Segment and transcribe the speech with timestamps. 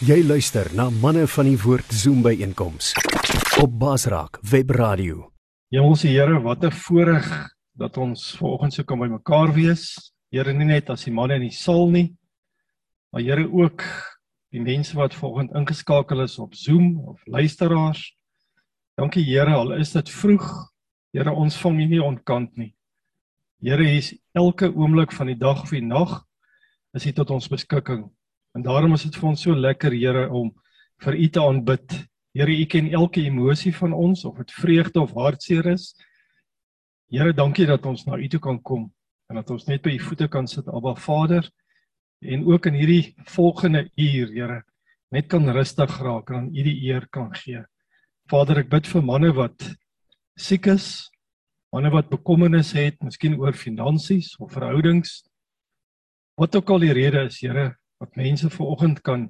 [0.05, 2.93] Jy luister na manne van die woord Zoom by einkoms
[3.57, 5.31] op Basraak Web Radio.
[5.73, 7.25] Hemelse Here, wat 'n voorreg
[7.73, 10.13] dat ons vanoggend so kan bymekaar wees.
[10.29, 12.15] Here nie net as die manne in die saal nie,
[13.11, 13.83] maar Here ook
[14.51, 18.15] die mense wat vanoggend ingeskakel is op Zoom of luisteraars.
[18.95, 20.45] Dankie Here, al is dit vroeg.
[21.11, 22.69] Here, ons vang U nie ontkant nie.
[23.59, 26.21] Here, U is elke oomblik van die dag of die nag
[26.95, 28.05] is U tot ons beskikking.
[28.55, 30.53] En daarom is dit vir ons so lekker, Here, om
[31.03, 31.97] vir U te aanbid.
[32.39, 35.91] Here, U ken elke emosie van ons, of dit vreugde of hartseer is.
[37.11, 38.87] Here, dankie dat ons na U toe kan kom
[39.27, 41.51] en dat ons net by U voete kan sit, Abba Vader,
[42.23, 44.63] en ook in hierdie volgende uur, Here,
[45.11, 47.65] net kan rustig raak en aan U die eer kan gee.
[48.25, 49.67] Vader, ek bid vir manne wat
[50.33, 51.11] siek is,
[51.69, 55.19] manne wat bekommernis het, miskien oor finansies of verhoudings.
[56.39, 59.27] Wat ook al die rede is, Here, wat mense vanoggend kan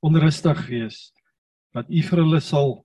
[0.00, 1.10] onrustig wees,
[1.76, 2.78] dat U vir hulle sal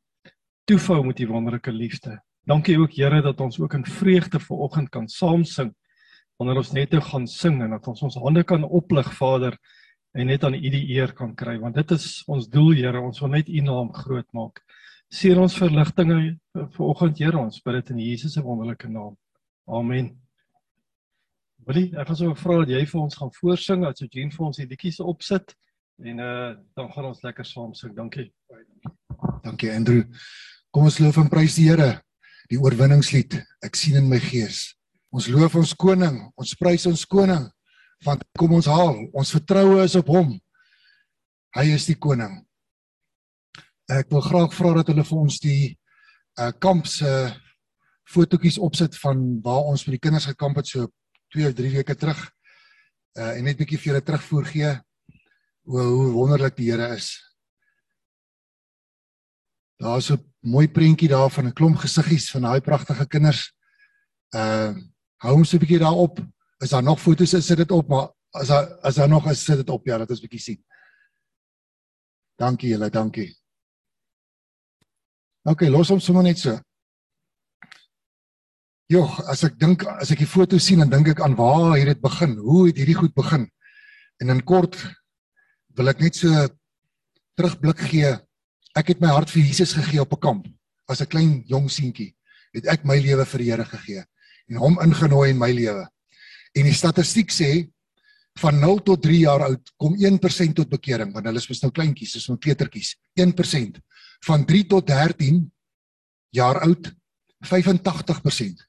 [0.67, 2.17] toefou met U wonderlike liefde.
[2.43, 5.71] Dankie ook Here dat ons ook in vreugde vanoggend kan saam sing
[6.35, 9.55] wanneer ons net nou gaan sing en dat ons ons hande kan oplig Vader
[10.11, 13.21] en net aan U die eer kan kry want dit is ons doel Here ons
[13.23, 14.59] wil net U naam groot maak
[15.13, 16.15] Seer ons verligtinge
[16.53, 19.13] vir oggend, Here, ons bid dit in Jesus se wonderlike naam.
[19.69, 20.07] Amen.
[21.67, 24.57] Willie, ek gaan so vra dat jy vir ons gaan voorsing, dat Jean vir ons
[24.59, 25.53] die liedjies opsit
[26.03, 27.93] en uh dan gaan ons lekker saam sing.
[27.95, 28.31] Dankie.
[29.45, 30.01] Dankie Andrew.
[30.73, 32.01] Kom ons loof en prys die Here.
[32.49, 33.37] Die oorwinningslied.
[33.63, 34.73] Ek sien in my gees.
[35.13, 37.45] Ons loof ons koning, ons prys ons koning.
[38.03, 40.33] Want kom ons haal, ons vertroue is op hom.
[41.55, 42.41] Hy is die koning.
[43.91, 45.77] Ek wil graag vra dat hulle vir ons die
[46.39, 47.09] uh kamp se
[48.09, 50.87] fotootjies opsit van waar ons met die kinders gekamp het so
[51.35, 52.21] 2 of 3 weke terug.
[53.19, 54.71] Uh en net 'n bietjie vir julle terugvoer gee
[55.67, 57.19] oor hoe wonderlik die Here is.
[59.79, 63.51] Daar's 'n mooi prentjie daar van 'n klomp gesiggies van daai pragtige kinders.
[64.35, 64.73] Uh
[65.17, 66.19] hou ons 'n bietjie daarop.
[66.59, 67.33] Is daar nog foto's?
[67.33, 67.87] Is dit op?
[67.87, 70.63] Maar as daar as daar nog is, sit dit op ja, dat ons bietjie sien.
[72.37, 73.42] Dankie julle, dankie.
[75.43, 76.55] OK, los hom sommer net so.
[78.91, 81.89] Jogg, as ek dink as ek die foto sien dan dink ek aan waar het
[81.91, 82.37] dit begin?
[82.39, 83.47] Hoe het hierdie goed begin?
[84.23, 84.77] En in kort
[85.75, 86.31] wil ek net so
[87.35, 88.13] terugblik gee.
[88.77, 90.47] Ek het my hart vir Jesus gegee op 'n kamp.
[90.87, 92.15] As 'n klein jong seentjie
[92.53, 94.03] het ek my lewe vir die Here gegee
[94.49, 95.87] en hom ingenooi in my lewe.
[96.55, 97.67] En die statistiek sê
[98.39, 101.71] van 0 tot 3 jaar oud kom 1% tot bekering want hulle is mos nou
[101.71, 102.95] kleintjies, is nou kleutertjies.
[103.19, 103.79] 1%
[104.23, 105.41] van 3 tot 13
[106.29, 106.91] jaar oud
[107.43, 108.63] 85%.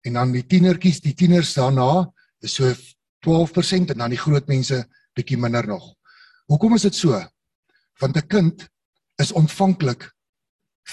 [0.00, 2.10] En dan die tienertjies, die tieners daarna
[2.40, 2.72] is so
[3.26, 4.82] 12% en dan die groot mense
[5.14, 5.92] bietjie minder nog.
[6.50, 7.20] Hoekom is dit so?
[8.00, 8.68] Want 'n kind
[9.20, 10.10] is ontvanklik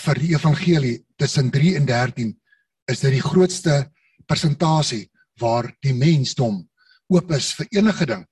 [0.03, 2.39] vir die evangelie tussen 3 en 13
[2.85, 3.91] is dit die grootste
[4.25, 6.69] persentasie waar die mensdom
[7.07, 8.27] oop is vir enige ding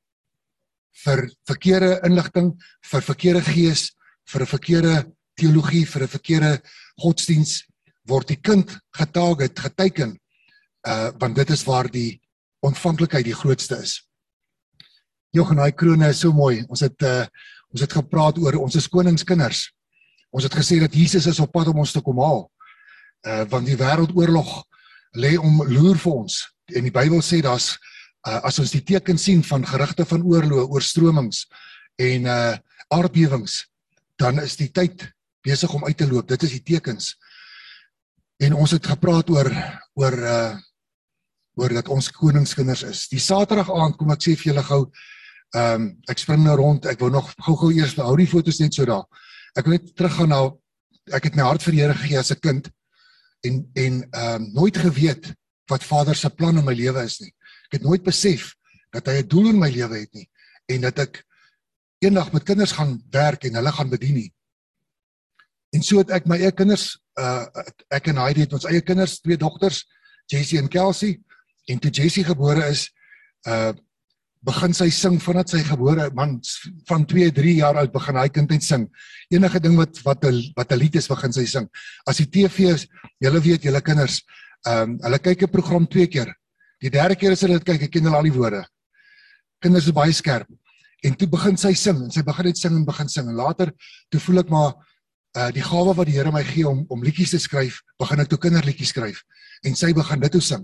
[1.03, 2.53] vir verkeerde inligting,
[2.85, 3.89] vir verkeerde gees,
[4.25, 6.61] vir 'n verkeerde teologie, vir 'n verkeerde
[6.97, 7.63] godsdiens
[8.07, 10.19] word die kind getarget, geteken
[10.87, 12.21] uh want dit is waar die
[12.61, 14.03] ontvanklikheid die grootste is.
[15.33, 16.63] Johan, daai krone is so mooi.
[16.69, 17.25] Ons het uh
[17.75, 19.65] ons het gepraat oor ons is koningskinders.
[20.31, 22.45] Ons het gesê dat Jesus is op pad om ons te kom haal.
[23.27, 24.61] Uh want die wêreldoorlog
[25.17, 26.39] lê om loer vir ons.
[26.71, 27.75] En die Bybel sê daar's
[28.27, 31.45] uh as ons die teken sien van gerigte van oorlog, oorstromings
[31.99, 32.55] en uh
[32.93, 33.65] aardbewings,
[34.21, 35.07] dan is die tyd
[35.45, 36.27] besig om uit te loop.
[36.27, 37.15] Dit is die tekens.
[38.41, 39.51] En ons het gepraat oor
[39.93, 40.55] oor uh
[41.55, 43.05] oor dat ons koningskinders is.
[43.07, 44.81] Die Saterdag aand kom ek sê vir julle gou
[45.55, 46.87] ehm um, ek spring nou rond.
[46.91, 49.05] Ek wou nog gou-gou eers hou die foto's net so daar.
[49.55, 50.41] Ek wil net teruggaan na
[51.15, 52.67] ek het my hart vir die Here gegee as 'n kind
[53.47, 55.31] en en ehm um, nooit geweet
[55.71, 57.31] wat Vader se plan in my lewe is nie.
[57.71, 58.53] Ek het nooit besef
[58.91, 60.27] dat hy 'n doel in my lewe het nie
[60.67, 61.23] en dat ek
[62.05, 64.29] eendag met kinders gaan werk en hulle gaan bedien nie.
[65.75, 67.45] En so het ek my eie kinders uh
[67.95, 69.85] ek en Heidi het ons eie kinders, twee dogters,
[70.31, 71.19] Jessie en Kelsey.
[71.71, 72.89] En toe Jessie gebore is,
[73.47, 73.73] uh
[74.45, 76.35] begin sy sing vandat sy gebore man
[76.85, 78.83] van 2, 3 jaar oud begin hy kind net sing.
[79.33, 81.69] Enige ding wat wat wat 'n lied is, begin sy sing.
[82.05, 82.85] As die TV is,
[83.19, 84.21] julle weet julle kinders,
[84.67, 86.29] ehm um, hulle kyk 'n program twee keer.
[86.81, 88.65] Die derde keer as hulle dit kyk, ek ken al die woorde.
[89.61, 90.47] Kinders is baie skerp.
[91.05, 93.71] En toe begin sy sing en sy begin net sing en begin sing en later
[94.13, 94.73] toe voel ek maar
[95.35, 98.31] uh die gawe wat die Here my gee om om liedjies te skryf, begin ek
[98.31, 99.21] toe kinderliedjies skryf
[99.67, 100.63] en sy begin dit toe sing.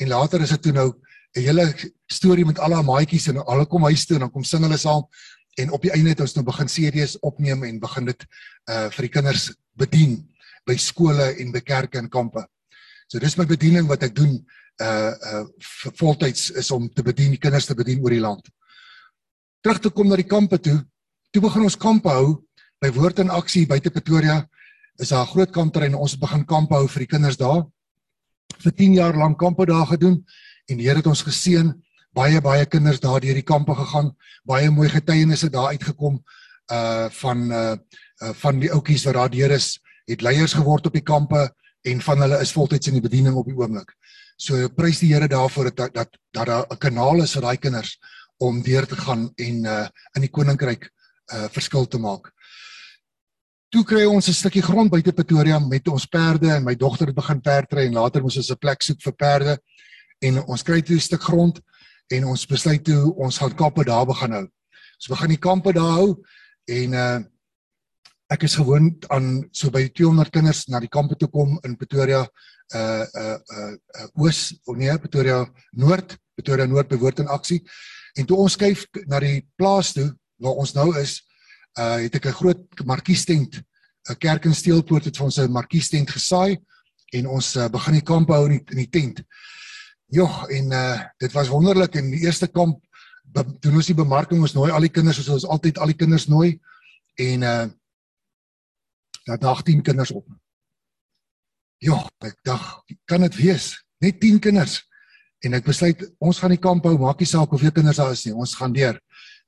[0.00, 0.88] En later is dit toe nou
[1.36, 1.64] 'n hele
[2.10, 4.78] storie met al haar maatjies en hulle kom huis toe en dan kom sing hulle
[4.78, 5.02] saam
[5.58, 8.26] en op die einde het ons nou begin CD's opneem en begin dit
[8.70, 10.20] uh vir die kinders bedien
[10.66, 12.44] by skole en by kerke en kampe.
[13.08, 14.38] So dis my bediening wat ek doen
[14.80, 15.44] uh uh
[15.98, 18.46] voltyds is om te bedien die kinders te bedien oor die land.
[19.60, 20.78] Terug te kom na die kampe toe.
[21.34, 22.38] Toe begin ons kampe hou
[22.80, 24.46] by Woord in Aksie buite Pretoria.
[24.96, 27.66] Is daar 'n groot kampterrein ons begin kampe hou vir die kinders daar.
[28.64, 30.24] Vir 10 jaar lank kampe daar gedoen
[30.68, 31.74] en die Here het ons geseën.
[32.14, 34.16] Baie baie kinders daar deur die kampe gegaan.
[34.44, 36.24] Baie mooi getuienisse daar uitgekom
[36.72, 37.76] uh van uh,
[38.22, 41.52] uh van die ouetjies wat daar deur is, het leiers geword op die kampe
[41.82, 43.92] en van hulle is voltyds in die bediening op die oomblik.
[44.36, 47.98] So prys die Here daarvoor dat dat dat daar 'n kanaal is vir daai kinders
[48.40, 50.88] om deur te gaan en uh in die koninkryk
[51.34, 52.30] uh verskil te maak.
[53.70, 57.16] Toe kry ons 'n stukkie grond buite Pretoria met ons perde en my dogter het
[57.16, 59.58] begin perdry en later moes ons 'n plek soek vir perde
[60.22, 61.60] en ons kry toe 'n stuk grond
[62.10, 64.46] en ons besluit toe ons gaan kampe daar begin hou.
[64.98, 66.16] Ons begin die kampe daar hou
[66.66, 67.20] en uh
[68.30, 72.20] ek is gewoond aan so by 200 kinders na die kampe toe kom in Pretoria
[72.74, 77.62] uh uh uh, uh oos of nee Pretoria Noord, Pretoria Noord bewoord in aksie.
[78.18, 80.10] En toe ons skuif na die plaas toe
[80.40, 81.20] waar ons nou is,
[81.78, 83.62] uh het ek 'n groot markiestent,
[84.10, 86.58] 'n kerk in Steelpoort het vir ons 'n markiestent gesaai
[87.12, 89.22] en ons uh, begin die kamp hou in die, in die tent.
[90.08, 92.82] Jogg en uh dit was wonderlik in die eerste kamp
[93.60, 96.58] doen ons die bemarking ons nooi al die kinders ons altyd al die kinders nooi
[97.16, 97.68] en uh
[99.24, 100.26] daar dag 10 kinders op.
[101.78, 103.84] Ja, ek dag, kan dit wees?
[103.98, 104.80] Net 10 kinders.
[105.44, 108.26] En ek besluit ons gaan die kamp hou, maak nie saak hoeveel kinders daar is
[108.26, 108.98] nie, ons gaan deur.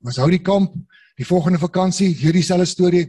[0.03, 0.73] Ons hou die kamp.
[1.19, 3.03] Die volgende vakansie, weer dieselfde storie.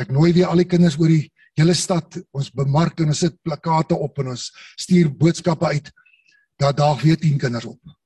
[0.00, 1.26] Ek nooi weer al die kinders oor die
[1.58, 2.16] hele stad.
[2.32, 4.46] Ons bemark en ons sit plakate op en ons
[4.80, 5.90] stuur boodskappe uit.
[6.60, 7.98] Daar daag weer 10 kinders op.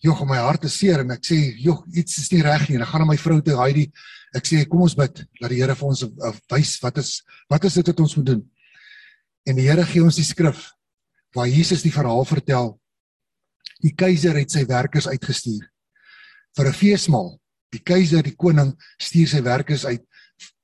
[0.00, 2.88] Jogg, my hart is seer en ek sê, "Jogg, iets is nie reg nie." Ek
[2.88, 3.92] gaan na my vrou toe, Heidi.
[4.34, 6.04] Ek sê, "Kom ons bid dat die Here vir ons
[6.50, 8.50] wys wat is wat is dit wat ons moet doen."
[9.46, 10.72] En die Here gee ons die skrif
[11.34, 12.80] waar Jesus die verhaal vertel.
[13.80, 15.66] Die keiser het sy werkers uitgestuur
[16.56, 17.38] vir 'n feesmaal.
[17.72, 20.04] Die keiser, die koning, stuur sy werkers uit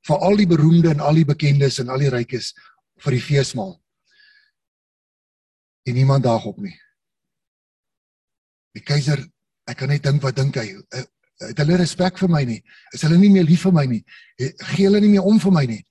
[0.06, 2.54] vir al die beroemde en al die bekendes en al die rykes
[3.02, 3.76] vir die feesmaal.
[5.87, 6.75] En niemand daag op nie.
[8.75, 9.22] Die keiser,
[9.66, 10.75] ek kan net dink wat dink hy?
[11.40, 12.62] Het hulle respek vir my nie?
[12.93, 14.04] Is hulle nie meer lief vir my nie?
[14.38, 15.82] Gee hulle nie meer om vir my nie?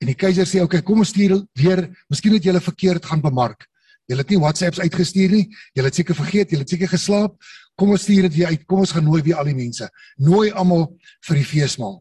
[0.00, 3.20] En die keiser sê, "Oké, okay, kom ons stuur weer, miskien het julle verkeerd gaan
[3.20, 3.66] bemark.
[4.08, 5.46] Julle het nie WhatsApps uitgestuur nie.
[5.76, 7.34] Julle het seker vergeet, julle het seker geslaap.
[7.78, 8.64] Kom ons stuur dit weer uit.
[8.66, 9.88] Kom ons gaan nooi weer al die mense.
[10.16, 10.86] Nooi almal
[11.28, 11.98] vir die feesmaal.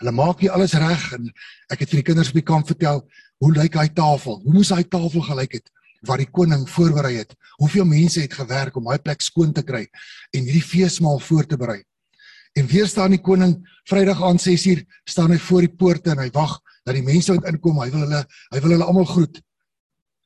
[0.00, 1.28] Hulle maak hier alles reg en
[1.68, 3.02] ek het vir die kinders op die kamp vertel
[3.40, 4.38] hoe lyk hy tafel?
[4.44, 5.68] Hoe moes hy tafel gelyk het
[6.08, 7.34] waar die koning voorberei het?
[7.60, 9.82] Hoeveel mense het gewerk om daai plek skoon te kry
[10.32, 11.82] en hierdie feesmaal voor te berei?
[12.56, 13.58] En weer staan die koning
[13.88, 16.56] Vrydag aand 6uur staan hy voor die poorte en hy wag
[16.88, 19.40] dat die mense wat inkom, hy wil hulle hy wil hulle almal groet.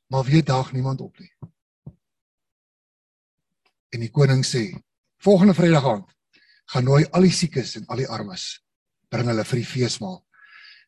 [0.07, 1.33] Maar weer daag niemand op nie.
[3.95, 4.75] En die koning sê:
[5.17, 6.11] "Volgende Vrydag aand
[6.65, 8.65] gaan nooi al die siekes en al die armes
[9.09, 10.25] bring hulle vir die feesmaal."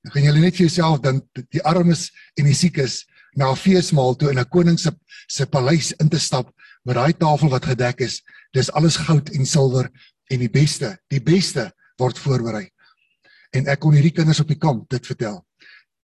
[0.02, 3.04] Dan kan julle net vir jouself dink die armes en die siekes
[3.37, 4.92] na 'n feesmaal toe in 'n koning se
[5.26, 6.52] se paleis in te stap
[6.85, 8.23] met daai tafel wat gedek is.
[8.52, 9.90] Dis alles goud en silwer
[10.30, 12.70] en die beste, die beste word voorberei.
[13.50, 15.46] En ek kon hierdie kinders op die kamp dit vertel.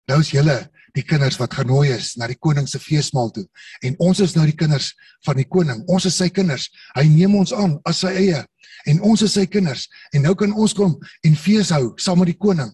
[0.07, 3.45] Nou is julle die kinders wat genooi is na die koning se feesmaal toe.
[3.87, 4.93] En ons is nou die kinders
[5.27, 5.83] van die koning.
[5.89, 6.69] Ons is sy kinders.
[6.97, 8.43] Hy neem ons aan as sy eie.
[8.91, 9.87] En ons is sy kinders.
[10.15, 12.71] En nou kan ons kom en fees hou saam met die koning.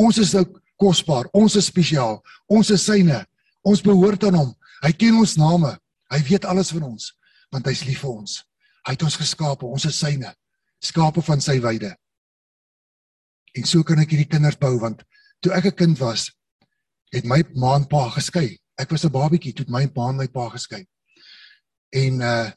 [0.00, 0.44] Ons is nou
[0.80, 1.28] kosbaar.
[1.36, 2.18] Ons is spesiaal.
[2.50, 3.22] Ons is syne.
[3.64, 4.54] Ons behoort aan hom.
[4.84, 5.74] Hy ken ons name.
[6.12, 7.12] Hy weet alles van ons
[7.54, 8.40] want hy's lief vir ons.
[8.82, 9.62] Hy het ons geskaap.
[9.62, 10.32] Ons is syne.
[10.82, 11.92] Skape van sy weide.
[13.54, 15.04] En so kan ek hierdie kinders bou want
[15.44, 16.32] toe ek 'n kind was,
[17.14, 18.58] het my ma en pa geskei.
[18.78, 20.84] Ek was 'n babietjie toe my pa en my pa geskei.
[21.92, 22.50] En uh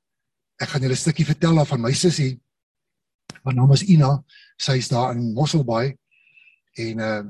[0.58, 2.42] ek gaan julle 'n stukkie vertel af van my sussie
[3.44, 4.24] Haar naam is Ina.
[4.60, 5.96] Sy is daar in Mosselbaai
[6.84, 7.26] en uh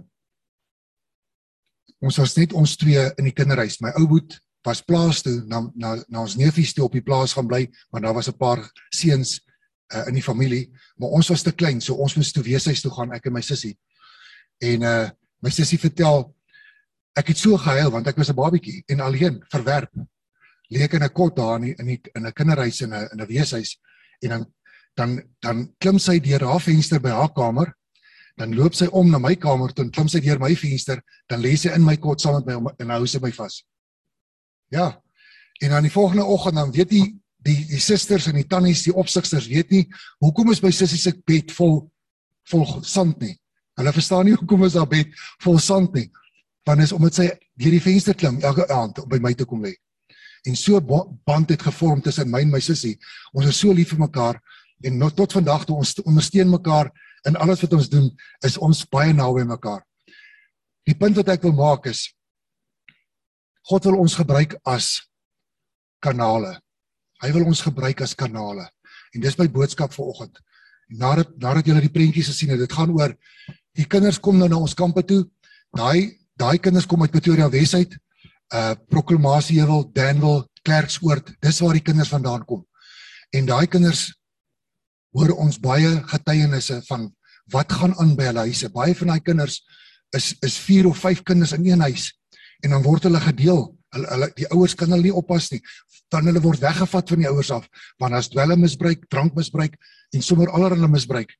[1.97, 3.79] ons was net ons twee in die kinderhuis.
[3.81, 4.35] My ou boet
[4.67, 8.03] was plaas toe na na na ons neefies toe op die plaas gaan bly, maar
[8.05, 8.61] daar was 'n paar
[8.93, 9.39] seuns
[9.93, 12.91] uh, in die familie, maar ons was te klein, so ons moes toe weeshuis toe
[12.91, 13.77] gaan ek en my sussie.
[14.61, 15.09] En uh
[15.41, 16.35] my sussie vertel
[17.17, 19.93] ek het so gehuil want ek was 'n babietjie en alleen verwerp.
[20.69, 23.21] Leek in 'n kot daar in die, in die, in 'n kinderhuis en 'n in
[23.21, 23.77] 'n weeshuis
[24.21, 24.45] en dan
[24.95, 27.73] dan dan klim sy deur haar venster by haar kamer
[28.37, 31.41] dan loop sy om na my kamer toe en klim sy deur my venster, dan
[31.41, 33.63] lê sy in my kot saam met my en hou sy my vas.
[34.73, 34.91] Ja.
[35.63, 37.07] En dan die volgende oggend dan weet die
[37.47, 39.83] die die susters en die tannies, die opsigters weet nie
[40.21, 41.87] hoekom is my sussie se bed vol
[42.51, 43.33] vol sand nie.
[43.77, 45.09] Hulle verstaan nie hoekom is haar bed
[45.43, 46.07] vol sand nie.
[46.67, 49.63] Want is omdat sy deur die venster klim elke aand om by my te kom
[49.63, 49.71] lê.
[50.47, 52.97] En so band het gevorm tussen my en my sussie.
[53.31, 54.41] Ons is so lief vir mekaar
[54.83, 56.91] en nog tot vandag toe ons ondersteun mekaar
[57.27, 58.11] in alles wat ons doen
[58.45, 59.81] is ons baie naby mekaar.
[60.87, 62.09] Die punt wat ek wil maak is
[63.67, 65.01] God wil ons gebruik as
[66.03, 66.53] kanale.
[67.23, 68.67] Hy wil ons gebruik as kanale.
[69.15, 70.39] En dis my boodskap vir oggend.
[70.87, 73.11] Nadat nadat julle die prentjies gesien het, dit gaan oor
[73.75, 75.25] die kinders kom nou na ons kampe toe.
[75.75, 77.97] Daai daai kinders kom uit Pretoria Wes uit.
[78.53, 81.33] Uh Proklamasieheuwel, Danwil, Klerkspoort.
[81.43, 82.63] Dis waar die kinders vandaan kom.
[83.35, 84.11] En daai kinders
[85.15, 87.09] hoor ons baie getuienisse van
[87.51, 88.69] wat gaan aan by hulle huise.
[88.71, 89.61] Baie van daai kinders
[90.15, 92.13] is is 4 of 5 kinders in een huis
[92.63, 93.65] en dan word hulle gedeel.
[93.95, 95.61] Hulle hulle die ouers kan hulle nie oppas nie.
[96.11, 97.67] Dan hulle word weggevat van die ouers af
[97.99, 99.75] want as dwelmmisbruik, drankmisbruik
[100.13, 101.33] en sommer allerlei misbruik.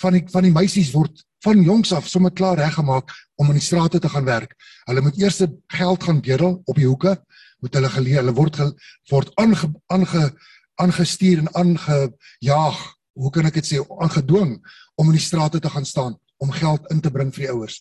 [0.00, 3.64] Van die van die meisies word van jongs af sommer klaar reggemaak om in die
[3.64, 4.54] strate te gaan werk.
[4.88, 7.16] Hulle moet eers geld gaan bedel op die hoeke,
[7.60, 8.70] moet hulle geleer, hulle word ge,
[9.10, 10.30] word aange aange
[10.76, 12.80] aangestuur en aangejaag
[13.16, 14.58] hoe kan ek dit sê aangedwing
[15.00, 17.80] om in die strate te gaan staan om geld in te bring vir die ouers.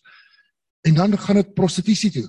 [0.88, 2.28] En dan gaan dit prostitusie toe.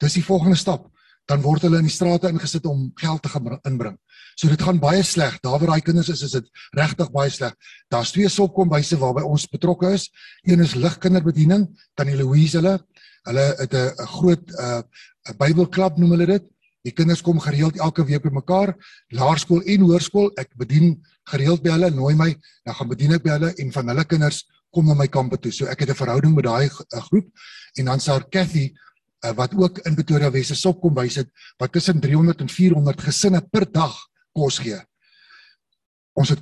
[0.00, 0.86] Dis die volgende stap.
[1.26, 3.96] Dan word hulle in die strate ingesit om geld te gaan inbring.
[4.36, 5.38] So dit gaan baie sleg.
[5.40, 7.54] Daar waar daai kinders is, is dit regtig baie sleg.
[7.90, 10.10] Daar's twee sopkombyse waarby ons betrokke is.
[10.44, 11.66] Een is ligkinderbediening,
[11.96, 12.78] tannie Louise hulle.
[13.26, 14.82] Hulle het 'n groot 'n uh,
[15.38, 16.44] Bybelklub noem hulle dit.
[16.86, 18.76] Die kinders kom gereeld elke week by mekaar,
[19.10, 20.30] laerskool en hoërskool.
[20.38, 21.02] Ek bedien
[21.32, 24.44] gereeld by hulle, nooi my, dan gaan bedien ek by hulle en van hulle kinders
[24.70, 25.52] kom na my kampe toe.
[25.52, 26.68] So ek het 'n verhouding met daai
[27.08, 27.26] groep
[27.78, 28.74] en dan sê haar Cathy
[29.26, 31.30] uh, wat ook in Pretoria Wes se sop kom wys het
[31.60, 33.94] wat tussen 300 en 400 gesinne per dag
[34.36, 34.78] kos gee.
[36.16, 36.40] Ons het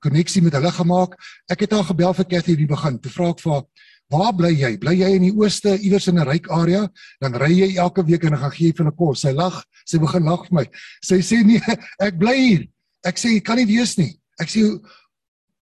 [0.00, 1.16] koneksie met hulle gemaak.
[1.52, 2.98] Ek het haar gebel vir Cathy die begin.
[2.98, 3.64] Toe vra ek vir haar,
[4.10, 4.78] "Waar bly jy?
[4.78, 6.88] Bly jy in die ooste iewers in 'n ryk area?
[7.20, 9.64] Dan ry jy elke week en dan gaan gee jy vir hulle kos." Sy lag.
[9.84, 10.66] Sy begin lag vir my.
[11.02, 11.60] Sy sê, "Nee,
[12.00, 12.68] ek bly hier."
[13.04, 14.80] Ek sê, "Kan nie wees nie." Ek sê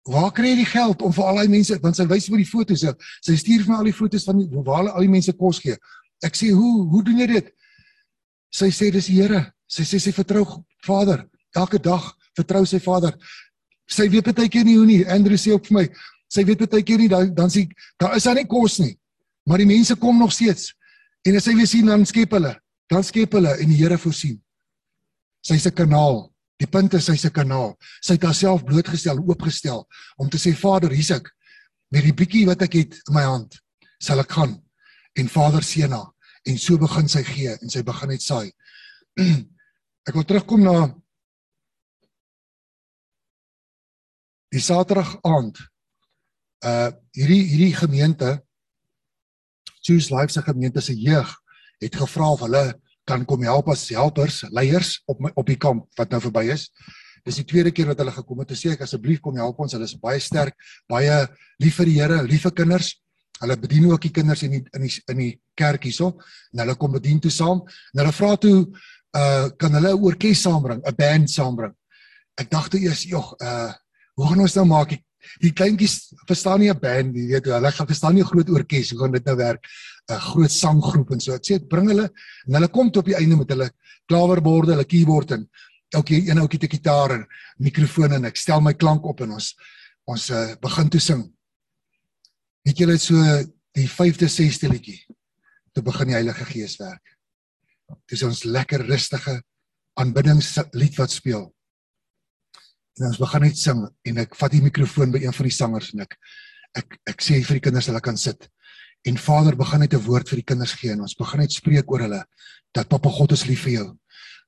[0.04, 2.50] waar kry jy die geld om vir al die mense want sy wys vir die
[2.50, 2.85] foto's.
[3.25, 5.76] Sy stuur vir my al die foto's van die, waar al die mense kos gee.
[6.25, 7.50] Ek sê hoe hoe doen jy dit?
[8.54, 9.43] Sy sê dis die Here.
[9.69, 10.45] Sy sê sy vertrou
[10.87, 11.25] Vader.
[11.57, 13.14] Elke dag vertrou sy Vader.
[13.90, 15.02] Sy weet baie keer nie hoe nie.
[15.04, 15.85] Andrew sê ook vir my,
[16.33, 17.66] sy weet baie keer nie dan dan sê
[18.00, 18.95] daar is daar nie kos nie.
[19.45, 20.73] Maar die mense kom nog steeds.
[21.25, 22.54] En as sy weer sien dan skep hulle.
[22.88, 24.40] Dan skep hulle en die Here voorsien.
[25.45, 26.31] Sy's 'n kanaal
[26.62, 27.76] Die punt is hy's 'n kanaal.
[28.00, 31.28] Sy het haarself blootgestel, oopgestel om te sê Vader, hier's ek
[31.90, 33.59] met die bietjie wat ek het in my hand.
[33.99, 34.62] Sal ek gaan
[35.14, 36.13] en Vader seën haar
[36.45, 38.51] en so begin sy gee en sy begin net saai.
[40.09, 40.77] ek wil terugkom na
[44.55, 45.61] die Saterdag aand.
[46.65, 48.39] Uh hierdie hierdie gemeente
[49.85, 51.31] Choose Life se gemeente se jeug
[51.83, 52.65] het gevra of hulle
[53.05, 56.71] kan kom help as helpers, leiers op my, op die kamp wat nou verby is.
[57.25, 58.51] Dis die tweede keer wat hulle gekom het.
[58.53, 59.75] Te sê ek asseblief kom help ons.
[59.77, 60.57] Hulle is baie sterk,
[60.89, 61.25] baie
[61.61, 62.95] lief vir die Here, lief vir kinders.
[63.43, 66.14] Hulle bedien ook die kinders in die in die in die kerk hierso.
[66.53, 67.64] En hulle kom bedien toe saam.
[67.93, 68.59] En hulle vra toe
[69.14, 71.75] uh kan hulle 'n orkes saambring, 'n band saambring.
[72.37, 73.73] Ek dink toe eers, "Jog, uh
[74.14, 74.88] hoe gaan ons nou maak?
[74.88, 75.03] Die,
[75.41, 77.53] die kleintjies verstaan nie 'n band nie, weet jy.
[77.53, 79.67] Hulle gaan verstaan nie 'n groot orkes hoe gaan dit nou werk?"
[80.11, 81.35] 'n groot sanggroep en so.
[81.35, 82.11] Ek sê ek bring hulle
[82.47, 83.71] en hulle kom tot op die einde met hulle
[84.11, 85.49] klawerborde, hulle keyboard en
[85.95, 87.26] elke een ouetjie te gitaar en
[87.59, 89.55] mikrofoon en ek stel my klank op en ons
[90.05, 91.23] ons uh, begin toe sing.
[92.64, 93.21] Weet julle so
[93.76, 95.00] die 5de 6de liedjie
[95.75, 97.16] te begin die Heilige Gees werk.
[98.09, 99.42] Dis ons lekker rustige
[100.00, 101.44] aanbiddingslied wat speel.
[102.97, 105.92] En ons begin net sing en ek vat die mikrofoon by een van die sangers
[105.92, 106.16] en ek
[106.75, 108.49] ek ek sê vir die kinders hulle kan sit.
[109.04, 111.90] En Vader begin net 'n woord vir die kinders gee en ons begin net spreek
[111.90, 112.25] oor hulle
[112.73, 113.88] dat Papa God is lief vir jou.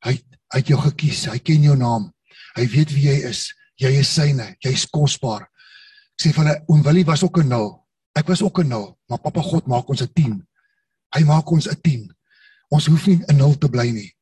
[0.05, 0.17] Hy
[0.55, 1.27] hy het jou gekies.
[1.27, 2.13] Hy ken jou naam.
[2.57, 3.53] Hy weet wie jy is.
[3.77, 4.57] Jy is syne.
[4.65, 5.43] Jy's kosbaar.
[6.17, 7.86] Ek sê vir hulle oom Willie was ook 'n 0.
[8.17, 10.47] Ek was ook 'n 0, maar Papa God maak ons 'n 10.
[11.15, 12.17] Hy maak ons 'n 10.
[12.69, 14.17] Ons hoef nie 'n 0 te bly nie.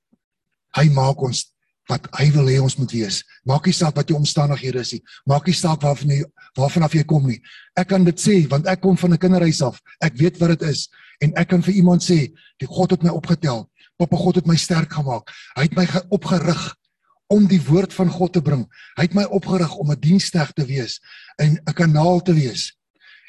[0.74, 1.54] Hy maak ons
[1.88, 3.22] wat hy wil hê ons moet wees.
[3.44, 5.02] Maak nie saak wat jou omstandighede is nie.
[5.28, 6.24] Maak nie saak waarvan jy
[6.56, 7.40] waarvan af jy kom nie.
[7.76, 9.80] Ek kan dit sê want ek kom van 'n kinderhuis af.
[10.00, 10.88] Ek weet wat dit is
[11.20, 13.70] en ek kan vir iemand sê, die God het my opgetel.
[13.96, 15.30] Papa God het my sterk gemaak.
[15.56, 16.74] Hy het my opgerig
[17.28, 18.66] om die woord van God te bring.
[18.96, 21.00] Hy het my opgerig om 'n diensknegt te wees
[21.38, 22.74] en 'n kanaal te wees.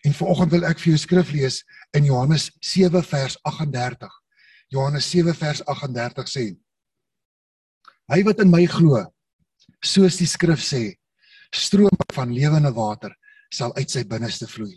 [0.05, 1.63] En vanoggend wil ek vir jou skrif lees
[1.97, 4.12] in Johannes 7 vers 38.
[4.69, 6.43] Johannes 7 vers 38 sê:
[8.13, 9.01] Hy wat in my glo,
[9.81, 10.83] soos die skrif sê,
[11.50, 13.15] strome van lewende water
[13.50, 14.75] sal uit sy binneste vloei.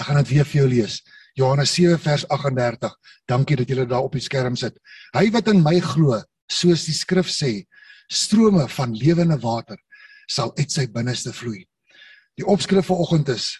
[0.00, 1.00] Ek gaan dit weer vir jou lees.
[1.36, 2.94] Johannes 7 vers 38.
[3.28, 4.78] Dankie dat julle daar op die skerm sit.
[5.12, 6.16] Hy wat in my glo,
[6.48, 7.66] soos die skrif sê,
[8.08, 9.76] strome van lewende water
[10.32, 11.60] sal uit sy binneste vloei.
[12.40, 13.50] Die opskrif vir oggend is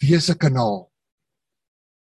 [0.00, 0.90] wees 'n kanaal.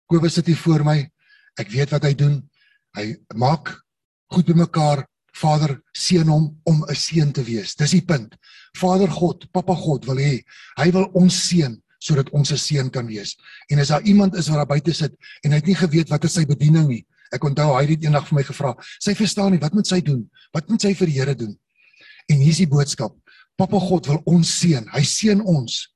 [0.07, 1.11] Kobus sit hier voor my.
[1.59, 2.49] Ek weet wat hy doen.
[2.95, 3.83] Hy maak
[4.31, 5.05] goed bymekaar.
[5.37, 7.75] Vader seën hom om 'n seën te wees.
[7.75, 8.35] Dis die punt.
[8.77, 10.43] Vader God, Papa God wil hê
[10.77, 13.35] hy wil ons seën sodat ons 'n seën kan wees.
[13.69, 15.13] En as daar iemand is wat daar buite sit
[15.43, 17.05] en hy het nie geweet wat is sy bediening nie.
[17.31, 18.75] Ek onthou hy het eendag vir my gevra.
[18.99, 20.29] Sy verstaan nie wat moet sy doen?
[20.53, 21.57] Wat moet sy vir die Here doen?
[22.29, 23.15] En hier's die boodskap.
[23.57, 24.85] Papa God wil ons seën.
[24.93, 25.87] Hy seën ons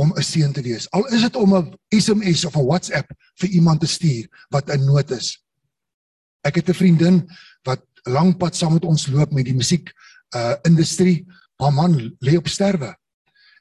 [0.00, 0.90] om 'n seën te wees.
[0.90, 4.84] Al is dit om 'n SMS of 'n WhatsApp vir iemand te stuur wat in
[4.84, 5.44] nood is.
[6.40, 7.28] Ek het 'n vriendin
[7.62, 9.92] wat lankpad saam met ons loop met die musiek
[10.36, 11.26] uh industrie.
[11.56, 12.96] Haar man lê op sterwe.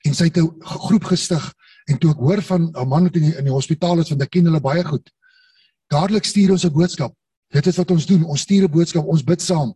[0.08, 1.53] En sy het 'n groep gestig
[1.86, 4.22] en toe ek hoor van 'n man wat in die, in die hospitaal is want
[4.22, 5.12] ek ken hulle baie goed.
[5.88, 7.13] Dadelik stuur ons 'n boodskap.
[7.50, 8.24] Dit is wat ons doen.
[8.24, 9.75] Ons stuur 'n boodskap, ons bid saam.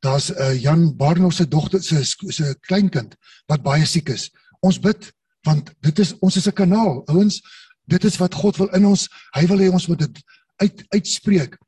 [0.00, 4.30] Daar's 'n uh, Jan Barnard se dogter se se kleinkind wat baie siek is.
[4.60, 5.12] Ons bid
[5.44, 7.02] want dit is ons is 'n kanaal.
[7.06, 7.40] Ouens
[7.84, 9.08] dit is wat God wil in ons.
[9.36, 10.22] Hy wil hê ons moet dit
[10.56, 11.58] uit uitspreek.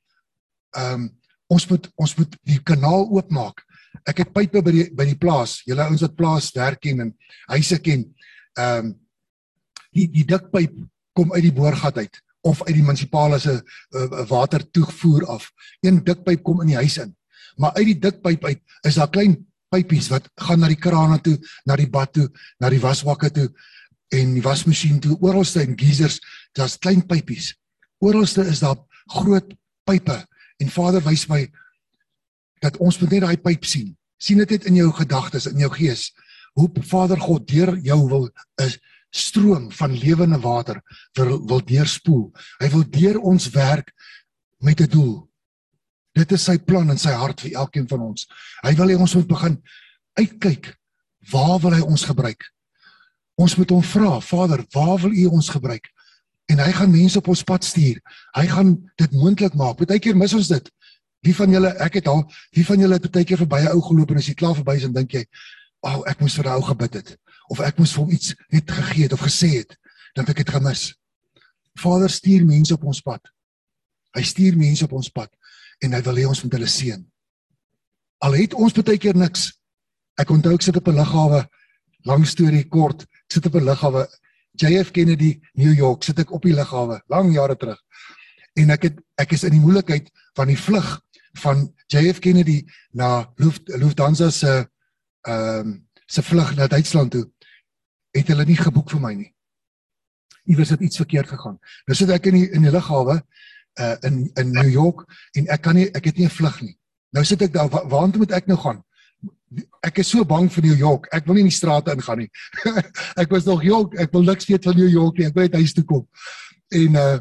[0.76, 1.06] Ehm um,
[1.46, 3.62] ons moet ons moet die kanaal oopmaak.
[4.04, 5.60] Ek het pype by die by die plaas.
[5.64, 7.16] Julle ouens wat plaas werk ken en
[7.54, 8.06] huise ken
[8.58, 8.94] ehm um,
[9.96, 10.74] die die dikpyp
[11.16, 15.50] kom uit die boorgat uit of uit die munisipale se uh, water toevoer af.
[15.80, 17.14] Een dikpyp kom in die huis in.
[17.56, 21.36] Maar uit die dikpyp uit is daar klein pypies wat gaan na die krane toe,
[21.66, 22.28] na die bad toe,
[22.60, 23.48] na die wasbakke toe
[24.14, 25.16] en die wasmasjien toe.
[25.20, 26.20] Oralste en geysers,
[26.54, 27.54] daar's klein pypies.
[27.98, 30.24] Oralste is daar groot pype
[30.62, 31.46] en Vader wys my
[32.64, 33.96] dat ons moet net daai pyp sien.
[34.16, 36.10] sien dit net in jou gedagtes, in jou gees.
[36.56, 38.70] Hoe Vader God deur jou wil 'n
[39.10, 42.32] stroom van lewende water wil, wil deurspoel.
[42.58, 43.92] Hy wil deur ons werk
[44.58, 45.28] met 'n doel.
[46.16, 48.24] Dit is sy plan en sy hart vir elkeen van ons.
[48.64, 49.56] Hy wil hê ons moet begin
[50.16, 50.70] uitkyk.
[51.32, 52.46] Waar wil hy ons gebruik?
[53.36, 55.90] Ons moet hom vra, Vader, waar wil U ons gebruik?
[56.48, 57.98] En hy gaan mense op ons pad stuur.
[58.38, 59.76] Hy gaan dit moontlik maak.
[59.80, 60.70] Partykeer mis ons dit.
[61.26, 62.22] Wie van julle, ek het al,
[62.54, 64.84] wie van julle het partykeer verby 'n ou geloop en as jy klaar verby is
[64.84, 65.26] en dink jy,
[65.82, 67.16] "Ag, oh, ek moes vir daai ou gebid het."
[67.50, 69.76] Of ek moes vir hom iets net gegee het of gesê het,
[70.14, 70.94] dan het ek dit gemis.
[71.74, 73.20] Vader stuur mense op ons pad.
[74.14, 75.30] Hy stuur mense op ons pad
[75.84, 77.02] en hy wil hê ons moet hulle seën.
[78.24, 79.50] Al het ons baie keer niks.
[80.16, 81.46] Ek onthou ek sit op 'n lughawe,
[82.04, 84.06] lang storie kort, ek sit op 'n lughawe
[84.56, 87.80] JF Kennedy New York, sit ek op die lughawe lang jare terug.
[88.56, 91.00] En ek het ek is in die moeilikheid van die vlug
[91.42, 94.68] van JF Kennedy na Luft, Lufthansa se
[95.26, 97.30] ehm um, se vlug na Duitsland toe.
[98.14, 99.32] Het hulle nie geboek vir my nie.
[100.46, 101.58] Iewers het iets verkeerd gegaan.
[101.86, 103.20] Nou sit ek in die in die lughawe
[103.80, 106.76] uh, in in New York en ek kan nie ek het nie 'n vlug nie.
[107.10, 108.82] Nou sit ek daar wa, waartoe moet ek nou gaan?
[109.82, 111.06] Ek is so bang vir New York.
[111.12, 112.30] Ek wil nie in die strate ingaan nie.
[113.22, 115.26] ek was nog jonk, ek wil niks weet van New York nie.
[115.26, 116.06] Ek wil net huis toe kom.
[116.70, 117.18] En uh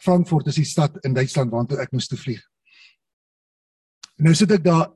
[0.00, 2.40] Frankfurt is die stad in Duitsland waartoe ek moes toe vlieg.
[4.16, 4.88] Nou sit ek daar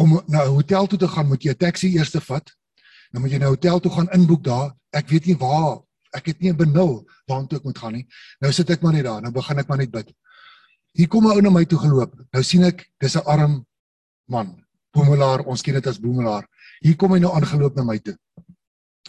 [0.00, 2.48] om na 'n hotel toe te gaan, moet jy 'n taxi eers vat.
[3.12, 4.72] Dan moet jy na 'n hotel toe gaan inboek daar.
[4.90, 5.84] Ek weet nie waar
[6.16, 8.06] ek het nie 'n benul waartoe ek moet gaan nie.
[8.40, 10.12] Nou sit ek maar net daar, nou begin ek maar net bid.
[10.94, 12.14] Hier kom 'n ou na my toe geloop.
[12.32, 13.66] Nou sien ek dis 'n arm
[14.28, 14.64] man.
[14.92, 16.46] Boemelaar, ons ken dit as boemelaar.
[16.82, 18.16] Hier kom hy nou aangeloop na my toe.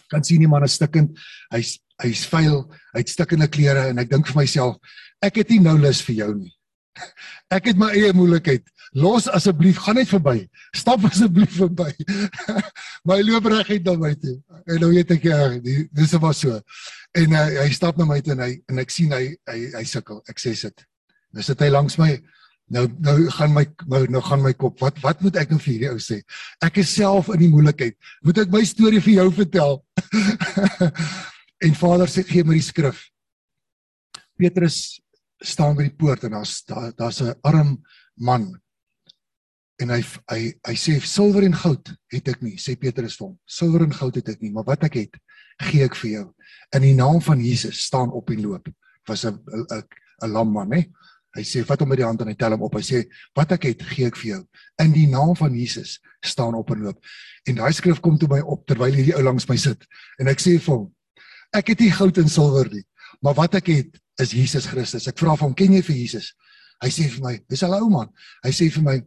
[0.10, 1.20] Kan sien die man is stikkend.
[1.52, 4.78] Hy's hy's vuil, hy't stikkende klere en ek dink vir myself,
[5.22, 6.52] ek het nie nou lus vir jou nie.
[7.56, 8.66] Ek het my eie moeilikheid.
[8.94, 10.44] Los asseblief, gaan net verby.
[10.78, 11.90] Stap asseblief verby.
[13.10, 14.38] my loop reguit na my toe.
[14.70, 16.60] En nou weet ek ja, dis was so.
[17.18, 19.84] En uh, hy stap na my toe en hy en ek sien hy hy hy
[19.90, 20.22] sukkel.
[20.30, 20.86] Ek sê sit.
[21.34, 22.16] Nou sit hy langs my
[22.74, 24.80] Nou nou gaan my nou, nou gaan my kop.
[24.82, 26.22] Wat wat moet ek nou vir hierdie ou sê?
[26.64, 27.98] Ek is self in die moeilikheid.
[28.24, 29.76] Moet ek my storie vir jou vertel?
[31.66, 33.04] en Vader sê gee my die skrif.
[34.40, 35.03] Petrus
[35.44, 36.64] staan by die poort en daar's
[36.98, 37.84] daar's 'n arm
[38.16, 38.62] man.
[39.82, 40.02] En hy
[40.32, 43.40] hy hy sê silwer en goud het ek nie, sê Petrus vir hom.
[43.46, 45.18] Silwer en goud het ek nie, maar wat ek het,
[45.60, 46.34] gee ek vir jou.
[46.76, 48.70] In die naam van Jesus staan op en loop.
[49.08, 49.84] Was 'n 'n
[50.24, 50.86] 'n lam man, hè?
[51.34, 52.76] Hy sê vat hom met die hand en hy tel hom op.
[52.76, 54.42] Hy sê wat ek het, gee ek vir jou.
[54.84, 57.00] In die naam van Jesus staan op en loop.
[57.50, 59.82] En daai skrif kom toe by op terwyl hierdie ou langs my sit.
[60.20, 60.94] En ek sê vir hom,
[61.54, 62.86] ek het nie goud en silwer nie,
[63.22, 65.08] maar wat ek het, is Jesus Christus.
[65.08, 66.34] Ek vra vir hom, ken jy vir Jesus?
[66.84, 68.10] Hy sê vir my, dis 'n ou man.
[68.44, 68.98] Hy sê vir my,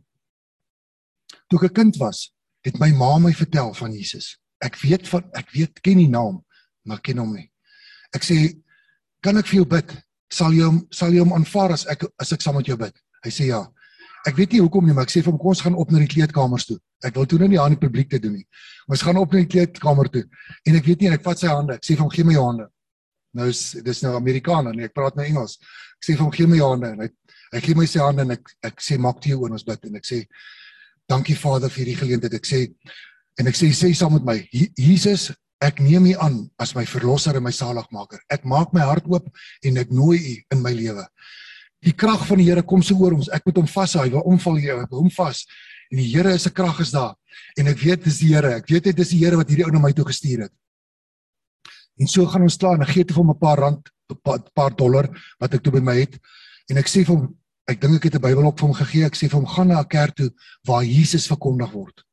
[1.51, 2.33] toe ek 'n kind was,
[2.65, 4.39] het my ma my vertel van Jesus.
[4.63, 6.43] Ek weet van ek weet ken die naam,
[6.85, 7.51] maar ken hom nie.
[8.15, 8.57] Ek sê,
[9.23, 9.95] kan ek vir jou bid?
[10.31, 12.95] Sal jy hom sal jy hom aanvaar as ek as ek saam met jou bid?
[13.25, 13.67] Hy sê ja.
[14.27, 15.99] Ek weet nie hoekom nie, maar ek sê vir hom kom ons gaan op na
[16.03, 16.79] die kleedkamers toe.
[17.05, 18.47] Ek wil toe nou nie aan die publiek te doen nie.
[18.91, 20.25] Ons gaan op na die kleedkamer toe.
[20.67, 21.77] En ek weet nie en ek vat sy hande.
[21.79, 22.67] Ek sê vir hom gee my jou hande.
[23.37, 25.59] Nou is dis nou Amerikaner nee, ek praat nou Engels.
[26.01, 27.11] Ek sê vir hom gee my hande en hy
[27.55, 30.01] hy gee my sy hande en ek ek sê maak toe oor ons bid en
[30.01, 30.23] ek sê
[31.11, 32.39] dankie Vader vir hierdie geleentheid.
[32.41, 32.67] Ek sê
[33.41, 35.31] en ek sê sê saam met my Jesus
[35.65, 38.21] Ek neem U aan as my verlosser en my saligmaker.
[38.29, 39.31] Ek maak my hart oop
[39.65, 41.05] en ek nooi U in my lewe.
[41.85, 43.31] Die krag van die Here kom so oor ons.
[43.33, 44.05] Ek moet hom vashou.
[44.13, 44.83] Wil omval hier.
[44.85, 45.45] Ek hom vas.
[45.89, 47.15] En die Here se krag is daar.
[47.57, 48.57] En ek weet dis die Here.
[48.61, 50.55] Ek weet dit is die Here wat hierdie ou na my toe gestuur het.
[51.97, 54.21] En so gaan ons klaar en ek gee toe vir hom 'n paar rand, 'n
[54.23, 55.09] paar, paar dollar
[55.41, 56.19] wat ek toe by my het.
[56.71, 59.07] En ek sê vir hom, ek dink ek het 'n Bybel op vir hom gegee.
[59.07, 60.31] Ek sê vir hom, gaan na 'n kerk toe
[60.67, 62.05] waar Jesus verkondig word.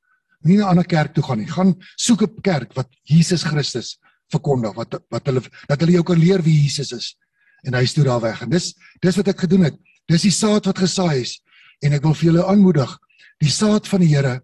[0.43, 1.47] Nie na 'n ander kerk toe gaan nie.
[1.47, 3.99] Gaan soek 'n kerk wat Jesus Christus
[4.31, 7.15] verkondig, wat wat hulle dat hulle jou kan leer wie Jesus is.
[7.63, 8.41] En hy stoot daar weg.
[8.41, 9.75] En dis dis wat ek gedoen het.
[10.07, 11.41] Dis die saad wat gesaai is.
[11.81, 12.99] En ek wil vir julle aanmoedig,
[13.39, 14.41] die saad van die Here.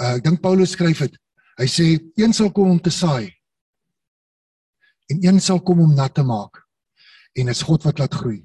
[0.00, 1.16] Uh, ek dink Paulus skryf dit.
[1.58, 3.35] Hy sê een sal kom om te saai
[5.06, 6.62] en een sal kom om nat te maak
[7.36, 8.40] en is God wat laat groei.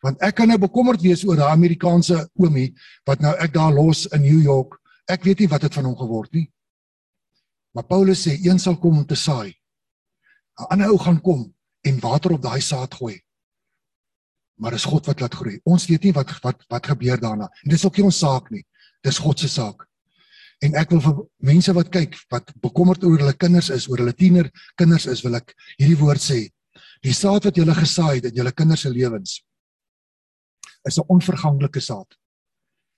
[0.00, 2.70] Want ek kan nou bekommerd wees oor daai Amerikaanse oomie
[3.08, 4.78] wat nou ek daar los in New York.
[5.10, 6.46] Ek weet nie wat het van hom geword nie.
[7.74, 9.54] Maar Paulus sê een sal kom om te saai.
[10.58, 13.20] 'n Ander ou gaan kom en water op daai saad gooi.
[14.58, 15.60] Maar is God wat laat groei.
[15.64, 17.48] Ons weet nie wat wat wat gebeur daarna.
[17.62, 18.64] En dis ook nie ons saak nie.
[19.02, 19.87] Dis God se saak.
[20.64, 24.14] En ek wil vir mense wat kyk, wat bekommerd oor hulle kinders is, oor hulle
[24.16, 24.48] tiener
[24.80, 26.48] kinders is, wil ek hierdie woord sê.
[27.06, 29.38] Die saad wat jy gele gesaai het in jou kinders se lewens
[30.86, 32.16] is 'n onverganklike saad.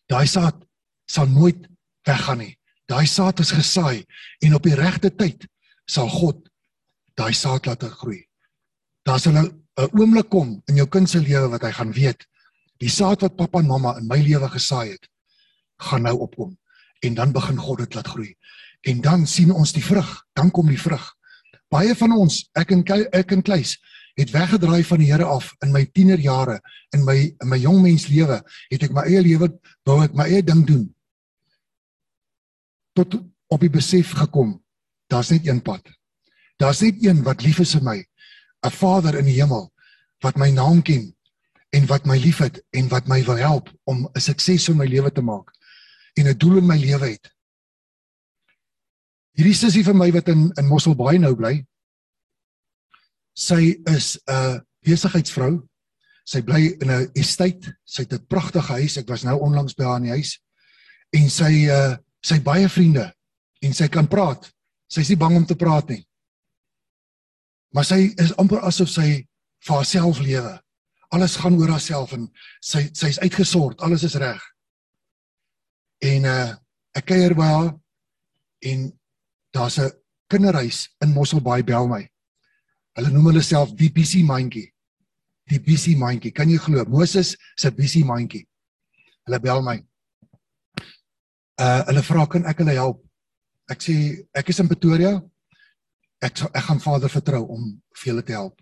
[0.08, 0.56] Daai saad
[1.06, 1.66] sal nooit
[2.06, 2.58] weggaan nie.
[2.86, 4.04] Daai saad is gesaai
[4.40, 5.46] en op die regte tyd
[5.86, 6.48] sal God
[7.14, 8.28] daai saad laat groei.
[9.04, 12.26] Daar sal 'n oomblik kom in jou kind se lewe wat hy gaan weet,
[12.78, 15.08] die saad wat pappa en mamma in my lewe gesaai het,
[15.78, 16.58] gaan nou opkom
[17.00, 18.34] en dan begin God dit laat groei.
[18.80, 21.04] En dan sien ons die vrug, dan kom die vrug.
[21.68, 23.76] Baie van ons, ek en ek en Kleis,
[24.18, 26.58] het weggedraai van die Here af in my tienerjare,
[26.96, 28.40] in my in my jong mens lewe,
[28.72, 29.50] het ek my eie lewe
[29.88, 30.88] wou ek my eie ding doen.
[32.98, 34.58] Tot op die besef gekom,
[35.08, 35.86] daar's net een pad.
[36.60, 37.98] Daar's net een wat lief is vir my,
[38.66, 39.70] 'n Vader in die hemel
[40.20, 41.14] wat my naam ken
[41.70, 45.10] en wat my liefhet en wat my wil help om 'n sukses in my lewe
[45.10, 45.48] te maak
[46.14, 47.30] en 'n doel in my lewe het.
[49.36, 51.64] Hierdie sussie vir my wat in in Mosselbaai nou bly.
[53.34, 55.66] Sy is 'n besigheidsvrou.
[56.24, 57.76] Sy bly in 'n estate.
[57.84, 58.96] Sy het 'n pragtige huis.
[58.96, 60.40] Ek was nou onlangs by haar in die huis.
[61.12, 63.14] En sy uh sy het baie vriende
[63.60, 64.52] en sy kan praat.
[64.88, 66.06] Sy is nie bang om te praat nie.
[67.72, 69.26] Maar sy is amper asof sy
[69.64, 70.60] vir haarself lewe.
[71.10, 72.28] Alles gaan oor haarself en
[72.60, 73.80] sy sy's uitgesort.
[73.80, 74.49] Alles is reg.
[76.00, 76.48] En uh
[76.96, 77.68] ek kuier by haar
[78.66, 78.90] en
[79.54, 79.92] daar's 'n
[80.30, 82.02] kinderhuis in Mosselbaai bel my.
[82.98, 84.72] Hulle noem hulle self die busy mandjie.
[85.50, 86.32] Die busy mandjie.
[86.32, 86.84] Kan jy glo?
[86.84, 88.46] Moses se busy mandjie.
[89.26, 89.78] Hulle bel my.
[91.60, 93.04] Uh hulle vra kan ek hulle help?
[93.70, 93.94] Ek sê
[94.34, 95.20] ek is in Pretoria.
[96.22, 98.60] Ek ek gaan Vader vertrou om vir julle te help.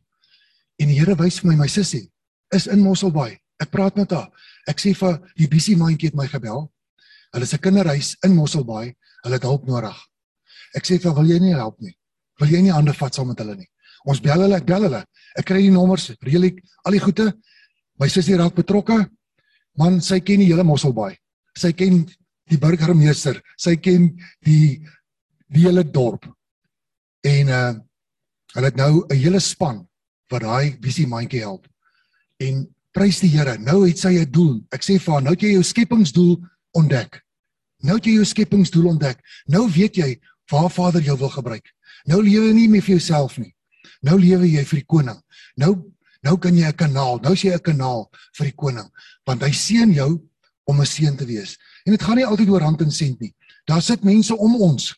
[0.79, 2.11] En die Here wys vir my my sussie
[2.55, 3.39] is in Mosselbaai.
[3.61, 4.29] Ek praat met haar.
[4.69, 6.69] Ek sê vir die busy mandjie het my gebel.
[7.33, 8.95] Hulle 'n kinderhuis in Mosselbaai.
[9.25, 9.97] Hulle het hulp nodig.
[10.75, 11.97] Ek sê vir wil jy nie help nie?
[12.41, 13.69] Wil jy nie hande vat saam met hulle nie?
[14.05, 15.05] Ons bel hulle, ek bel hulle.
[15.37, 17.33] Ek kry die nommers, reël ek al die goede.
[17.99, 19.09] My sussie raak betrokke.
[19.77, 21.17] Man, sy ken die hele Mosselbaai.
[21.57, 22.07] Sy ken
[22.49, 23.41] die burgemeester.
[23.59, 24.79] Sy ken die
[25.49, 26.25] die hele dorp.
[27.25, 27.75] En uh
[28.57, 29.87] hulle het nou 'n hele span
[30.31, 31.67] wat daai visie mandjie help.
[32.41, 33.59] En Prys die Here.
[33.59, 34.65] Nou het sy 'n doel.
[34.73, 36.39] Ek sê vir haar, nou het jy jou skepingsdoel
[36.79, 37.21] ontdek.
[37.87, 39.21] Nou het jy jou skepingsdoel ontdek.
[39.47, 40.09] Nou weet jy
[40.51, 41.67] waar Vader jou wil gebruik.
[42.09, 43.55] Nou lewe jy nie meer vir jouself nie.
[44.03, 45.21] Nou lewe jy vir die koning.
[45.57, 45.77] Nou
[46.27, 48.91] nou kan jy 'n kanaal, nou is jy 'n kanaal vir die koning,
[49.25, 50.21] want hy seën jou
[50.67, 51.57] om 'n seën te wees.
[51.85, 53.35] En dit gaan nie altyd oor rand en sent nie.
[53.65, 54.95] Daar sit mense om ons.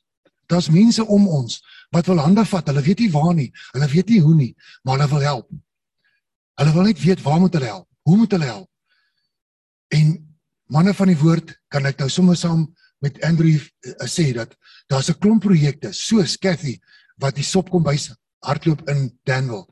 [0.46, 2.66] Daar's mense om ons wat wil hande vat.
[2.66, 3.52] Hulle weet nie waar nie.
[3.72, 5.50] Hulle weet nie hoe nie, maar hulle wil help.
[6.54, 7.88] Hulle wil net weet waar moet hulle help?
[8.02, 8.68] Hoe moet hulle help?
[9.88, 10.29] En
[10.70, 12.68] manne van die woord kan ek nou sommer saam
[13.02, 14.54] met Andrew uh, sê dat
[14.88, 16.78] daar's 'n klomp projekte soos Cathy
[17.18, 19.66] wat die sop kom bys hardloop in Danwil.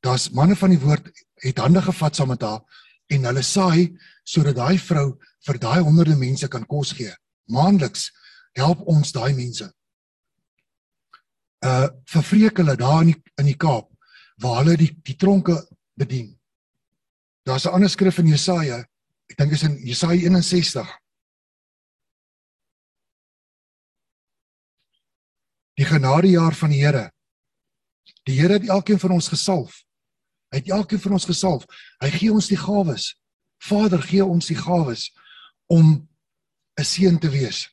[0.00, 1.10] Daar's manne van die woord
[1.44, 2.60] het hande gevat saam met haar
[3.08, 7.12] en hulle saai sodat daai vrou vir daai honderde mense kan kos gee.
[7.48, 8.10] Maandeliks
[8.52, 9.70] help ons daai mense.
[11.64, 13.88] Uh vervreek hulle daar in die, in die Kaap
[14.40, 15.56] waar hulle die die tronke
[15.94, 16.38] bedien.
[17.44, 18.84] Daar's 'n ander skrif in Jesaja,
[19.30, 20.90] ek dink is in Jesaja 61.
[25.78, 27.06] Die genadejaar van die Here.
[28.28, 29.84] Die Here het elkeen van ons gesalf.
[30.50, 31.64] Hy het elkeen van ons gesalf.
[32.02, 33.14] Hy gee ons die gawes.
[33.62, 35.10] Vader gee ons die gawes
[35.70, 36.08] om
[36.78, 37.68] 'n seun te wees.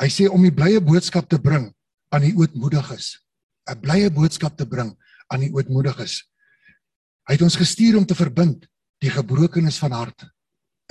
[0.00, 1.70] Hy sê om die blye boodskap te bring
[2.10, 3.22] aan die ootmoediges.
[3.70, 4.96] 'n Blye boodskap te bring
[5.28, 6.28] aan die ootmoediges.
[7.28, 8.66] Hy het ons gestuur om te verbind
[9.02, 10.26] die gebrokenes van hart.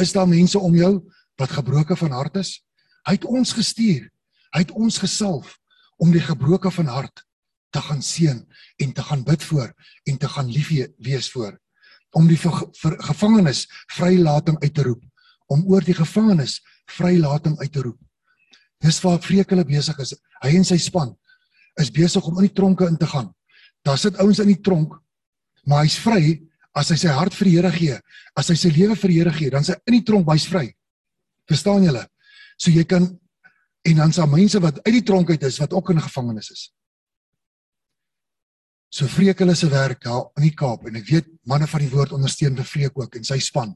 [0.01, 0.93] Is daar mense om jou
[1.39, 2.59] wat gebroke van hart is?
[3.07, 4.09] Hy het ons gestuur.
[4.51, 5.55] Hy het ons gesalf
[6.01, 7.23] om die gebroke van hart
[7.71, 8.41] te gaan seën
[8.83, 9.71] en te gaan bid voor
[10.03, 11.55] en te gaan lief wees voor
[12.11, 13.63] om die ver, ver, gevangenes
[13.95, 15.03] vrylating uit te roep
[15.47, 16.57] om oor die gevangenes
[16.91, 17.99] vrylating uit te roep.
[18.83, 20.11] Dis waar vreekele besig is.
[20.43, 21.13] Hy en sy span
[21.79, 23.29] is besig om in die tronke in te gaan.
[23.87, 24.97] Daar sit ouens in die tronk
[25.63, 26.41] maar hy's vry
[26.77, 27.97] as hy sy hart vir die Here gee,
[28.37, 30.67] as hy sy lewe vir die Here gee, dan sy in die tronk hy's vry.
[31.49, 32.05] Verstaan julle?
[32.57, 33.09] So jy kan
[33.89, 36.67] en dan sa mense wat uit die tronk uit is wat ook in gevangenis is.
[38.91, 41.89] So vreek hulle se werk daar in die Kaap en ek weet manne van die
[41.89, 43.73] woord ondersteun vir vreek ook en sy span.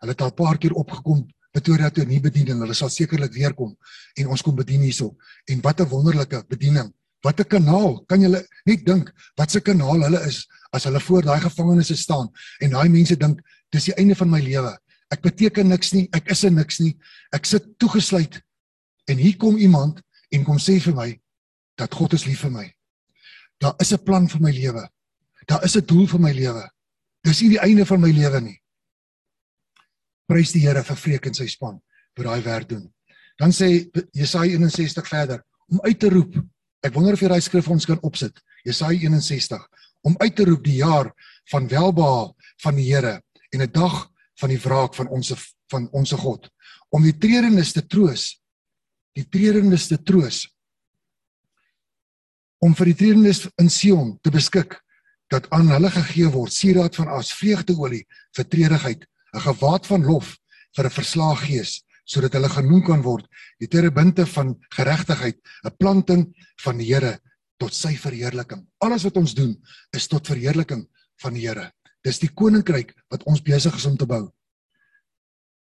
[0.00, 2.58] Hulle het al 'n paar keer opgekom Pretoria toe nie bediening.
[2.58, 3.76] Hulle sal sekerlik weer kom
[4.18, 5.14] en ons kom bedien hierso.
[5.46, 6.92] En wat 'n wonderlike bediening.
[7.24, 8.04] Wat 'n kanaal.
[8.06, 12.28] Kan julle net dink wat 'n kanaal hulle is as hulle voor daai gevangenes staan
[12.60, 14.78] en daai mense dink dis die einde van my lewe.
[15.10, 16.96] Ek beteken niks nie, ek is 'n niks nie.
[17.32, 18.42] Ek sit toegesluit.
[19.06, 21.20] En hier kom iemand en kom sê vir my
[21.76, 22.74] dat God is lief vir my.
[23.60, 24.88] Daar is 'n plan vir my lewe.
[25.46, 26.70] Daar is 'n doel vir my lewe.
[27.22, 28.60] Dis nie die einde van my lewe nie.
[30.26, 31.80] Prys die Here vir vreek en sy span
[32.16, 32.92] vir daai werk doen.
[33.38, 36.34] Dan sê Jesaja 61 verder om uit te roep.
[36.84, 38.36] Ek wonder of jy daai skrif ons kan opsit.
[38.64, 39.64] Jesaja 61
[40.04, 41.08] om uit te roep die jaar
[41.48, 45.32] van welbehaag van die Here en 'n dag van die wraak van ons
[45.70, 46.50] van ons God.
[46.90, 48.44] Om die treurendes te troos
[49.14, 50.44] die treurendes te troos.
[52.64, 54.80] Om vir die treurendes in Sion te beskik
[55.32, 58.04] dat aan hulle gegee word sieraad van as vreugdeolie
[58.36, 60.36] vir treurigheid 'n gewaad van lof
[60.76, 63.26] vir 'n verslae gees sodat hulle genoem kan word
[63.62, 67.18] die terebinte van geregtigheid 'n planting van die Here
[67.58, 68.66] tot sy verheerliking.
[68.80, 69.56] Alles wat ons doen
[69.92, 70.86] is tot verheerliking
[71.22, 71.72] van die Here.
[72.04, 74.28] Dis die koninkryk wat ons besig is om te bou.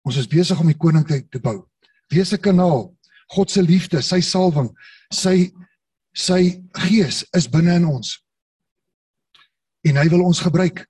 [0.04, 1.66] Ons is besig om die koninkryk te bou.
[2.10, 2.94] Wees 'n kanaal.
[3.30, 4.70] God se liefde, sy salwing,
[5.12, 5.52] sy
[6.14, 8.18] sy gees is binne in ons.
[9.84, 10.86] En hy wil ons gebruik.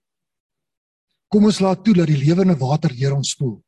[1.28, 3.58] Kom ons laat toe dat die lewende water deur ons spoel.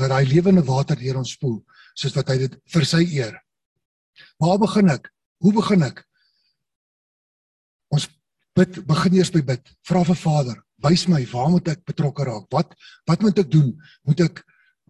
[0.00, 1.60] Laat daai lewende water deur ons spoel
[1.98, 3.34] soos wat hy dit vir sy eer.
[4.40, 5.10] Waar begin ek?
[5.44, 6.00] Hoe begin ek?
[7.92, 8.08] Ons
[8.56, 9.72] bid begin eers by bid.
[9.88, 12.48] Vra vir Vader, wys my waar moet ek betrokke raak?
[12.52, 12.72] Wat
[13.08, 13.72] wat moet ek doen?
[14.08, 14.42] Moet ek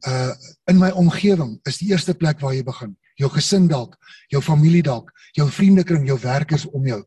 [0.07, 0.33] uh
[0.71, 2.97] in my omgewing is die eerste plek waar jy begin.
[3.21, 3.99] Jou gesin dalk,
[4.33, 7.03] jou familie dalk, jou vriendekring, jou werkers om jou.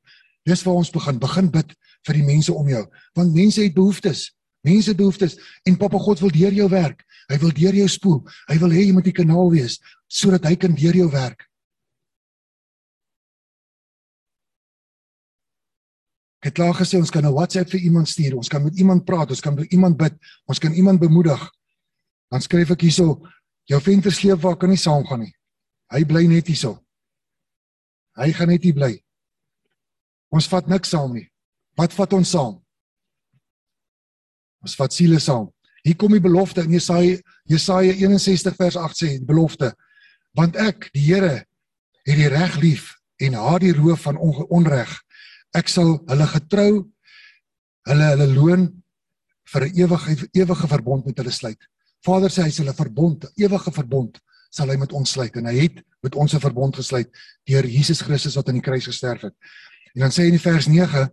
[0.45, 1.19] Dis waar ons begin.
[1.19, 1.73] Begin bid
[2.05, 2.83] vir die mense om jou,
[3.17, 4.29] want mense het behoeftes.
[4.65, 5.37] Mense behoeftes
[5.69, 7.03] en Papa God wil deur jou werk.
[7.29, 8.21] Hy wil deur jou spoel.
[8.49, 11.45] Hy wil hê jy moet 'n kanaal wees sodat hy kan deur jou werk.
[16.39, 19.05] Ek het klaar gesê ons kan 'n WhatsApp vir iemand stuur, ons kan met iemand
[19.05, 20.13] praat, ons kan met iemand bid,
[20.45, 21.41] ons kan iemand bemoedig.
[22.29, 23.21] Dan skryf ek hierso,
[23.65, 25.33] jou venter sleep waar kan nie saamgaan nie.
[25.91, 26.85] Hy bly net hierso.
[28.15, 29.03] Hy gaan net hier bly.
[30.29, 31.31] Ons vat niks saam nie.
[31.75, 32.64] Wat vat ons saam?
[34.65, 35.51] Ons vat siele saam.
[35.85, 39.75] Hier kom die belofte in Jesaja Jesaja 61 vers 8 sê die belofte
[40.35, 41.35] want ek die Here
[42.05, 44.89] het die reg lief en haat die roof van onreg
[45.55, 46.71] ek sal hulle getrou
[47.85, 48.65] hulle hulle loon
[49.53, 51.61] vir 'n ewige ewige verbond met hulle sluit.
[52.01, 54.17] Vader sê hy sal 'n verbond, ewige verbond
[54.49, 57.09] sal hy met ons sluit en hy het met ons 'n verbond gesluit
[57.45, 59.35] deur Jesus Christus wat aan die kruis gesterf het.
[59.93, 61.09] En dan sê hy in vers 9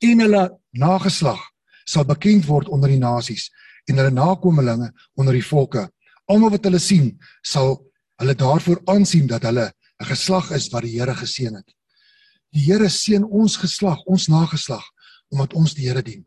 [0.00, 1.53] en hulle nageslag
[1.84, 3.50] sal bekend word onder die nasies
[3.88, 5.88] en hulle nakommelinge onder die volke.
[6.30, 7.12] Almal wat hulle sien,
[7.44, 7.76] sal
[8.20, 11.74] hulle daarvoor aansien dat hulle 'n geslag is wat die Here geseën het.
[12.52, 14.84] Die Here seën ons geslag, ons nageslag
[15.30, 16.24] omdat ons die Here dien.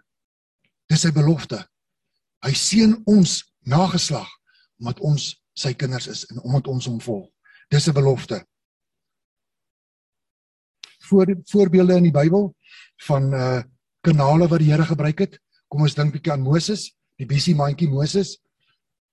[0.89, 1.65] Dis sy belofte.
[2.43, 4.28] Hy seën ons nageslag
[4.80, 7.30] omdat ons sy kinders is en omdat ons hom volg.
[7.70, 8.46] Dis 'n belofte.
[11.00, 12.56] Voor voorbeelde in die Bybel
[13.08, 13.63] van uh
[14.02, 15.39] kanale wat die Here gebruik het.
[15.67, 18.38] Kom ons dink bietjie aan Moses, die busy mandjie Moses.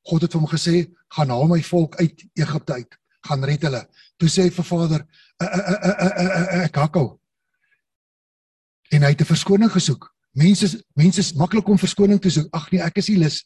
[0.07, 2.99] God het vir hom gesê, "Gaan haal my volk uit Egipte uit.
[3.27, 3.89] Gaan red hulle."
[4.19, 5.07] Toe sê hy vir Vader,
[6.65, 7.21] "Ek hakkel."
[8.91, 10.14] En hy het 'n verskoning gesoek.
[10.35, 10.67] Mense
[10.99, 12.49] mense is maklik om verskoning te soek.
[12.57, 13.37] Ag nee, ek is nie lus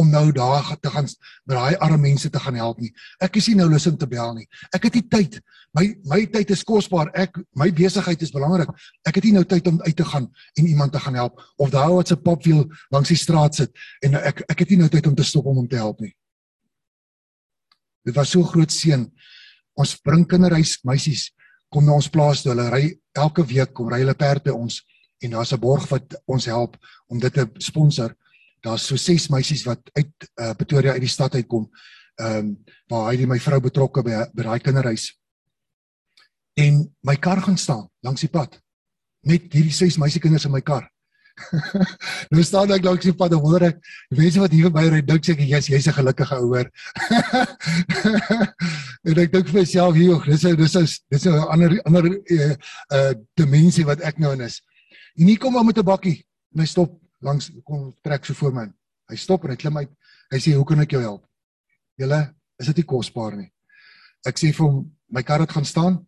[0.00, 1.08] om nou daar te gaan
[1.44, 2.88] by daai arme mense te gaan help nie.
[3.20, 4.46] Ek is nie nou lus om te bel nie.
[4.72, 5.36] Ek het nie tyd.
[5.76, 7.10] My my tyd is kosbaar.
[7.12, 8.72] Ek my besigheid is belangrik.
[9.04, 11.74] Ek het nie nou tyd om uit te gaan en iemand te gaan help of
[11.74, 15.12] daai wat se papwiel langs die straat sit en ek ek het nie nou tyd
[15.12, 16.14] om te stop om hom te help nie.
[18.08, 19.04] Dit was so groot seën.
[19.76, 21.28] Ons bring kinderhuis meisies
[21.68, 22.54] kom na ons plaas toe.
[22.54, 22.86] Hulle ry
[23.20, 24.80] elke week kom ry hulle perde ons
[25.18, 26.76] en daar's 'n borg wat ons help
[27.06, 28.14] om dit te sponsor.
[28.60, 31.70] Daar's so ses meisies wat uit uh, Pretoria uit die stad uitkom.
[32.16, 35.18] Ehm um, waar hy die my vrou betrokke by by daai kinderhuis.
[36.54, 38.60] En my kar gaan staan langs die pad
[39.20, 40.88] met hierdie ses meisiekinders in my kar.
[42.32, 43.78] nou staan ek langs die pad en wonder ek
[44.16, 46.70] mense wat hier verby ry dink seker jy's jy's 'n gelukkige ouer.
[49.08, 52.54] en ek dink vir myself hier, dis dis dis 'n ander ander uh,
[52.94, 54.60] uh, dimensie wat ek nou in is.
[55.18, 56.24] En hier kom ou met 'n bakkie.
[56.54, 58.66] En hy stop langs kom trek so voor my.
[59.10, 59.90] Hy stop en hy klim uit.
[60.30, 61.24] Hy sê, "Hoe kan ek jou help?"
[61.96, 63.52] Julle, is dit nie kosbaar nie.
[64.26, 66.06] Ek sê vir hom, "My kar het gaan staan.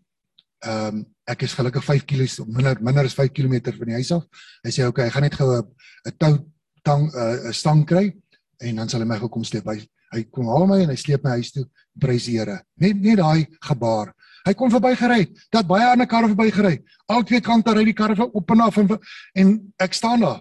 [0.62, 4.12] Ehm um, ek is gelukkig 5 km minder minder as 5 km van die huis
[4.12, 4.26] af."
[4.64, 5.62] Hy sê, "Oké, okay, ek gaan net gou
[6.06, 8.14] 'n tou tang 'n uh, stang kry
[8.60, 10.96] en dan sal hy my gou kom sleep." Hy hy kom haal my en hy
[10.96, 11.64] sleep my huis toe.
[11.98, 12.64] Prys die Here.
[12.76, 14.12] Net net daai gebaar.
[14.46, 15.26] Hy kon verbygery.
[15.52, 16.80] Dat baie ander karre verbygery.
[17.06, 18.88] Al twee kante ry die karre op en af en
[19.34, 20.40] en ek staan daar.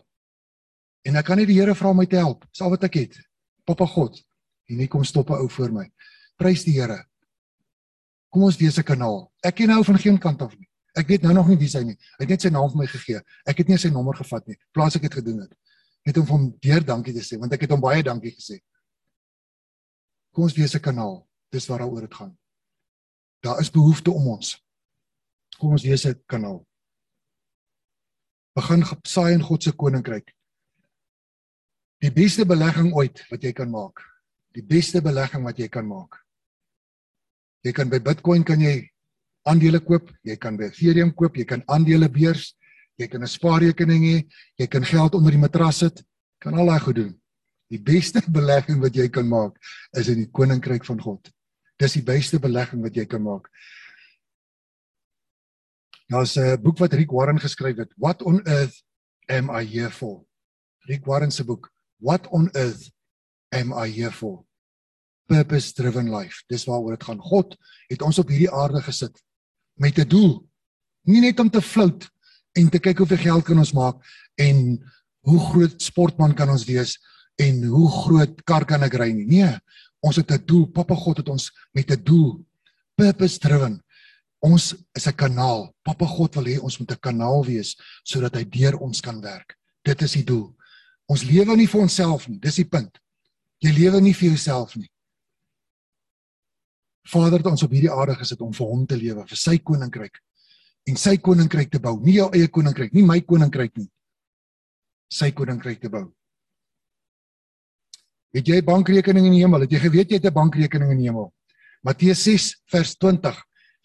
[1.07, 2.45] En ek kan nie die Here vra om my te help.
[2.51, 3.19] Dis al wat ek het.
[3.65, 4.19] Papa God.
[4.69, 5.91] En nie kom stop 'n ou voor my.
[6.37, 7.05] Prys die Here.
[8.29, 9.31] Kom ons wees 'n kanaal.
[9.43, 10.69] Ek ken nou van geen kant af nie.
[10.95, 11.97] Ek weet nou nog nie wie hy nie.
[12.17, 13.21] Hy het net sy naam vir my gegee.
[13.45, 14.57] Ek het nie sy nommer gevat nie.
[14.71, 15.53] Plaas ek dit gedoen het.
[16.05, 18.59] Net om hom deur dankie te sê want ek het hom baie dankie gesê.
[20.33, 21.27] Kom ons wees 'n kanaal.
[21.51, 22.37] Dis waaroor dit gaan.
[23.39, 24.57] Daar is behoefte om ons.
[25.57, 26.65] Kom ons wees 'n kanaal.
[28.55, 30.35] Begin saai in God se koninkryk.
[31.99, 33.99] Die beste belegging ooit wat jy kan maak.
[34.55, 36.25] Die beste belegging wat jy kan maak.
[37.63, 38.89] Jy kan by Bitcoin kan jy
[39.43, 42.55] aandele koop, jy kan by Ethereum koop, jy kan aandele beurs,
[42.97, 46.03] jy kan 'n spaarrekening hê, jy kan geld onder die matras sit,
[46.39, 47.21] kan al daai goed doen.
[47.69, 49.57] Die beste belegging wat jy kan maak
[49.97, 51.31] is in die koninkryk van God.
[51.79, 53.47] Dis die beste belegging wat jy kan maak.
[56.09, 58.83] Daar's 'n boek wat Rick Warren geskryf het, What on earth
[59.29, 60.25] am I here for?
[60.87, 62.91] Rick Warren se boek, What on earth
[63.51, 64.45] am I here for?
[65.27, 66.43] Purpose driven life.
[66.47, 67.21] Dis waaroor dit gaan.
[67.21, 69.23] God het ons op hierdie aarde gesit
[69.77, 70.49] met 'n doel.
[71.05, 72.09] Nie net om te float
[72.53, 74.03] en te kyk hoeveel geld kan ons maak
[74.35, 74.83] en
[75.19, 76.97] hoe groot sportman kan ons wees
[77.35, 79.25] en hoe groot kar kan ek ry nie.
[79.25, 79.59] Nee,
[79.99, 80.65] Ons het 'n doel.
[80.67, 82.45] Papa God het ons met 'n doel.
[82.95, 83.83] Purpose driven.
[84.39, 85.75] Ons is 'n kanaal.
[85.83, 89.57] Papa God wil hê ons moet 'n kanaal wees sodat hy deur ons kan werk.
[89.83, 90.55] Dit is die doel.
[91.07, 92.39] Ons lewe nie vir onsself nie.
[92.39, 92.99] Dis die punt.
[93.59, 94.89] Jy lewe nie vir jouself nie.
[97.09, 100.19] Vader het ons op hierdie aarde gesit om vir hom te lewe, vir sy koninkryk
[100.89, 101.97] en sy koninkryk te bou.
[102.03, 103.89] Nie jou eie koninkryk nie, my koninkryk nie.
[105.09, 106.07] Sy koninkryk te bou.
[108.33, 109.61] Het jy 'n bankrekening in die hemel?
[109.61, 111.33] Het jy geweet jy het 'n bankrekening in die hemel?
[111.83, 113.35] Matteus 6 vers 20.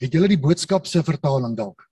[0.01, 1.83] Het julle die boodskap se vertaling dalk?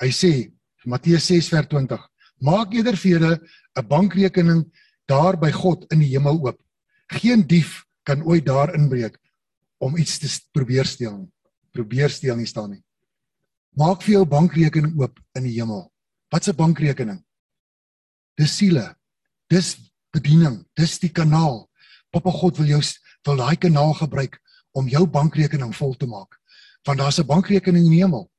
[0.00, 0.52] Hy sê
[0.84, 2.08] Matteus 6 vers 20.
[2.40, 3.40] Maak eerder vir julle
[3.76, 4.64] 'n bankrekening
[5.06, 6.60] daar by God in die hemel oop.
[7.08, 9.18] Geen dief kan ooit daar inbreek
[9.78, 11.32] om iets te probeer steel nie.
[11.72, 12.82] Probeer steel nie staan nie.
[13.76, 15.92] Maak vir jou bankrekening oop in die hemel.
[16.30, 17.24] Wat 'n bankrekening?
[18.36, 18.94] Dis siele.
[19.48, 20.64] Dis bediening.
[20.74, 21.68] Dis die kanaal.
[22.10, 22.82] Papa God wil jou
[23.26, 24.38] wil daai kanaal gebruik
[24.72, 26.38] om jou bankrekening vol te maak.
[26.86, 28.30] Want daar's 'n bankrekening in die hemel.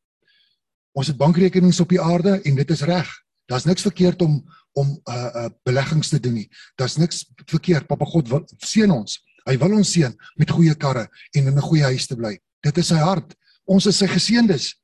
[0.93, 3.09] Ons het bankrekenings op die aarde en dit is reg.
[3.45, 4.43] Daar's niks verkeerd om
[4.73, 6.49] om 'n uh, uh, beleggings te doen nie.
[6.75, 7.87] Daar's niks verkeerd.
[7.87, 9.25] Papa God wil seën ons.
[9.45, 12.39] Hy wil ons seën met goeie karre en in 'n goeie huis te bly.
[12.61, 13.35] Dit is sy hart.
[13.65, 14.75] Ons is sy geseëndes.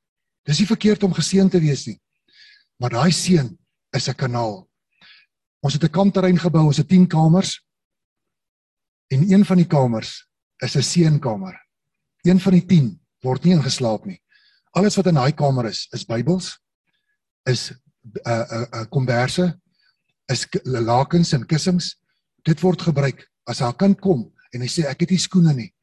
[0.44, 2.00] Dis nie verkeerd om geseën te wees nie.
[2.78, 3.58] Maar daai seën
[3.96, 4.68] is 'n kanaal.
[5.66, 7.66] Ons het 'n kampterrein gebou, ons het 10 kamers.
[9.08, 11.66] En een van die kamers is 'n seënkamer.
[12.22, 14.22] Een van die 10 word nie ingeslaap nie.
[14.72, 16.60] Alles wat in daai kamer is, is Bybels,
[17.44, 17.80] is 'n
[18.30, 19.60] uh, 'n uh, 'n uh, komberse,
[20.26, 22.00] is lakens en kussings.
[22.44, 25.74] Dit word gebruik as 'n kind kom en hy sê ek het nie skoene nie,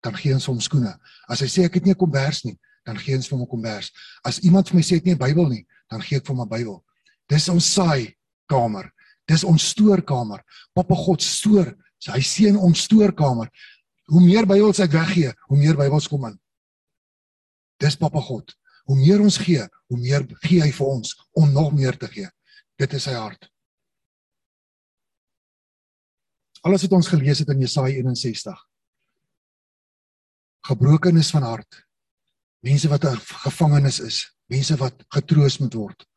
[0.00, 0.98] dan gee ons hom skoene.
[1.28, 3.92] As hy sê ek het nie 'n kombers nie, dan gee ons hom 'n kombers.
[4.24, 6.34] As iemand vir my sê ek het nie 'n Bybel nie, dan gee ek vir
[6.34, 6.84] hom 'n Bybel.
[7.28, 8.16] Dis ons saai
[8.46, 8.92] kamer.
[9.28, 10.42] Dis ons stoorkamer.
[10.76, 11.74] Papa God stoor.
[12.00, 13.50] So hy seën ons stoorkamer.
[14.08, 16.38] Hoe meer Bybels ek weggee, hoe meer Bybels kom in.
[17.82, 18.54] Dis Papa God.
[18.88, 19.60] Hoe meer ons gee,
[19.92, 22.28] hoe meer gee hy vir ons om nog meer te gee.
[22.80, 23.50] Dit is sy hart.
[26.64, 28.62] Alles wat ons gelees het in Jesaja 61.
[30.70, 31.82] Gebrokenis van hart.
[32.64, 36.08] Mense wat in gevangenis is, mense wat getroos moet word.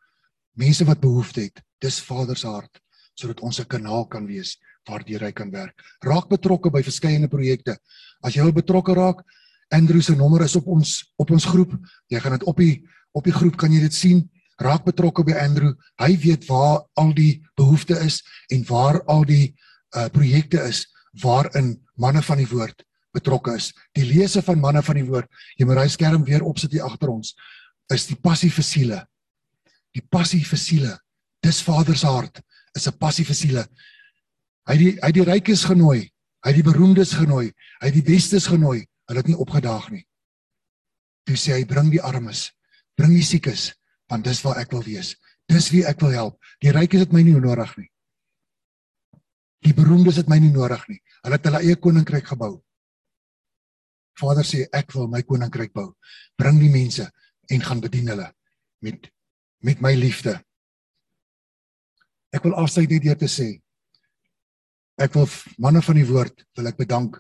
[0.58, 1.62] Mense wat behoefte het.
[1.84, 2.80] Dis Vader se hart
[3.16, 4.58] sodat ons 'n kanaal kan wees
[4.90, 5.78] waardeur hy kan werk.
[6.04, 7.78] Raak betrokke by verskeie projekte.
[8.24, 9.24] As jy wil betrokke raak,
[9.72, 11.72] Andrew se nommer is op ons op ons groep.
[12.10, 12.84] Jy gaan dit op die
[13.14, 14.30] op die groep kan jy dit sien.
[14.60, 15.74] Raak betrokke by Andrew.
[16.00, 19.56] Hy weet waar al die behoeftes is en waar al die
[19.96, 20.88] uh projekte is
[21.22, 23.72] waarin manne van die woord betrokke is.
[23.96, 25.28] Die lese van manne van die woord.
[25.60, 27.34] Jy moet hy skerm weer opsit hier agter ons.
[27.92, 29.00] Is die passie vir siele.
[29.96, 30.94] Die passie vir siele.
[31.44, 32.40] Dis Vader se hart.
[32.76, 33.68] Is 'n passie vir siele.
[34.68, 36.12] Hy die hy die rykes genooi.
[36.46, 37.52] Hy die beroemdes genooi.
[37.82, 38.88] Hy die bestes genooi.
[39.08, 40.06] Hulle het nie opgedaag nie.
[41.26, 42.52] Toe sê hy bring die armes,
[42.98, 43.74] bring die siekes,
[44.10, 45.16] want dis waar ek wil wees.
[45.48, 46.40] Dis wie ek wil help.
[46.62, 47.90] Die rykes het my nie nodig nie.
[49.62, 51.00] Die beroemdes het my nie nodig nie.
[51.22, 52.56] Hulle het hulle eie koninkryk gebou.
[54.18, 55.92] Vader sê ek wil my koninkryk bou.
[56.38, 57.08] Bring die mense
[57.52, 58.30] en gaan bedien hulle
[58.82, 59.12] met
[59.62, 60.40] met my liefde.
[62.32, 63.50] Ek wil afsluit net deur te sê
[65.02, 65.28] ek wil
[65.62, 67.18] manne van die woord wil ek bedank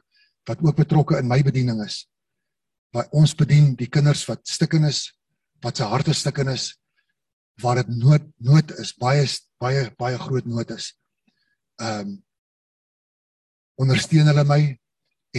[0.49, 2.05] wat ook betrokke in my bediening is.
[2.93, 5.11] Waar ons bedien die kinders wat stikken is,
[5.63, 6.73] wat se harte stikken is,
[7.61, 9.25] waar dit nood nood is, baie
[9.61, 10.91] baie baie groot nood is.
[11.81, 12.19] Ehm um,
[13.81, 14.59] ondersteun hulle my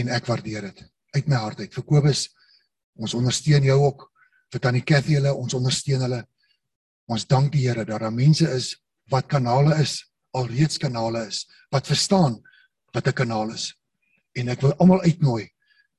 [0.00, 0.80] en ek waardeer dit
[1.14, 1.74] uit my hart uit.
[1.74, 2.24] Vir Kobus,
[2.98, 4.08] ons ondersteun jou ook.
[4.50, 6.22] Vir Tannie Cathy hulle, ons ondersteun hulle.
[7.06, 8.72] Ons dank die Here dat daar mense is
[9.12, 10.00] wat kanale is,
[10.32, 12.40] alreeds kanale is, wat verstaan
[12.92, 13.74] wat 'n kanaal is.
[14.34, 15.50] En ek wil almal uitnooi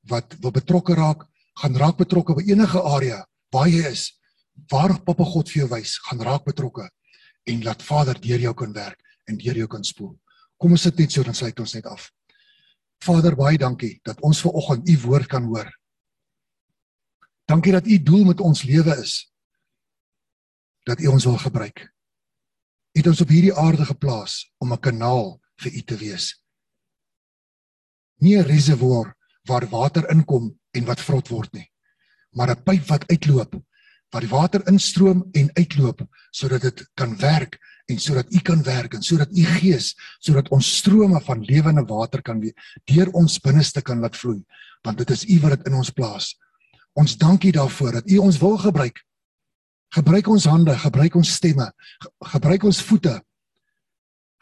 [0.09, 1.26] wat wil betrokke raak,
[1.61, 4.20] gaan raak betrokke by enige area waar jy is.
[4.70, 6.89] Waar Papa God vir jou wys, gaan raak betrokke
[7.43, 10.20] en laat Vader deur jou kan werk en deur jou kan spoel.
[10.57, 12.11] Kom ons sit net so dan sluit ons net af.
[13.03, 15.72] Vader, baie dankie dat ons ver oggend u woord kan hoor.
[17.45, 19.30] Dankie dat u doel met ons lewe is
[20.86, 21.93] dat u ons wil gebruik.
[22.94, 26.44] Het ons op hierdie aarde geplaas om 'n kanaal vir u te wees.
[28.22, 31.72] Nie 'n reservoir waar water inkom en wat vrot word nie,
[32.32, 33.62] maar 'n pyp wat uitloop
[34.14, 38.94] waar die water instroom en uitloop sodat dit kan werk en sodat u kan werk
[38.94, 42.54] en sodat u gees sodat ons strome van lewende water kan weer
[42.86, 44.44] deur ons binneste kan laat vloei
[44.84, 46.34] want dit is u wat dit in ons plaas.
[46.94, 49.00] Ons dankie daarvoor dat u ons wil gebruik.
[49.94, 51.68] Gebruik ons hande, gebruik ons stemme,
[52.34, 53.14] gebruik ons voete.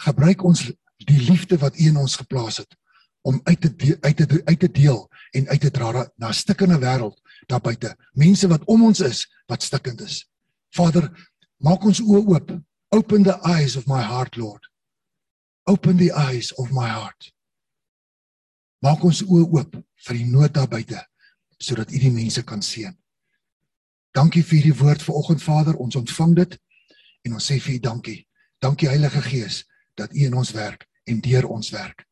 [0.02, 0.64] Gebruik ons
[1.10, 2.78] die liefde wat u in ons geplaas het
[3.22, 5.02] om uit te uit te uit te deel
[5.38, 7.96] en uit te dra na 'n stikkende wêreld daar buite.
[8.14, 10.26] Mense wat om ons is wat stikkend is.
[10.70, 11.12] Vader,
[11.58, 12.52] maak ons oë oop.
[12.90, 14.70] Open the eyes of my heart, Lord.
[15.64, 17.34] Open the eyes of my heart.
[18.80, 19.76] Maak ons oë oop
[20.08, 21.08] vir die nood daar buite
[21.58, 23.01] sodat U die mense kan sien.
[24.12, 26.58] Dankie vir hierdie woord vanoggend Vader, ons ontvang dit
[27.28, 28.20] en ons sê vir U dankie.
[28.60, 29.64] Dankie Heilige Gees
[29.96, 32.06] dat U in ons werk en deur ons werk.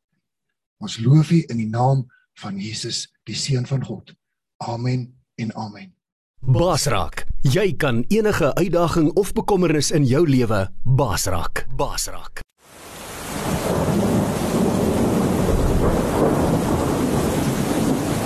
[0.79, 2.07] Ons loof U in die naam
[2.39, 4.13] van Jesus, die seun van God.
[4.63, 5.91] Amen en amen.
[6.39, 11.65] Basraak, jy kan enige uitdaging of bekommernis in jou lewe basraak.
[11.75, 12.39] Basraak.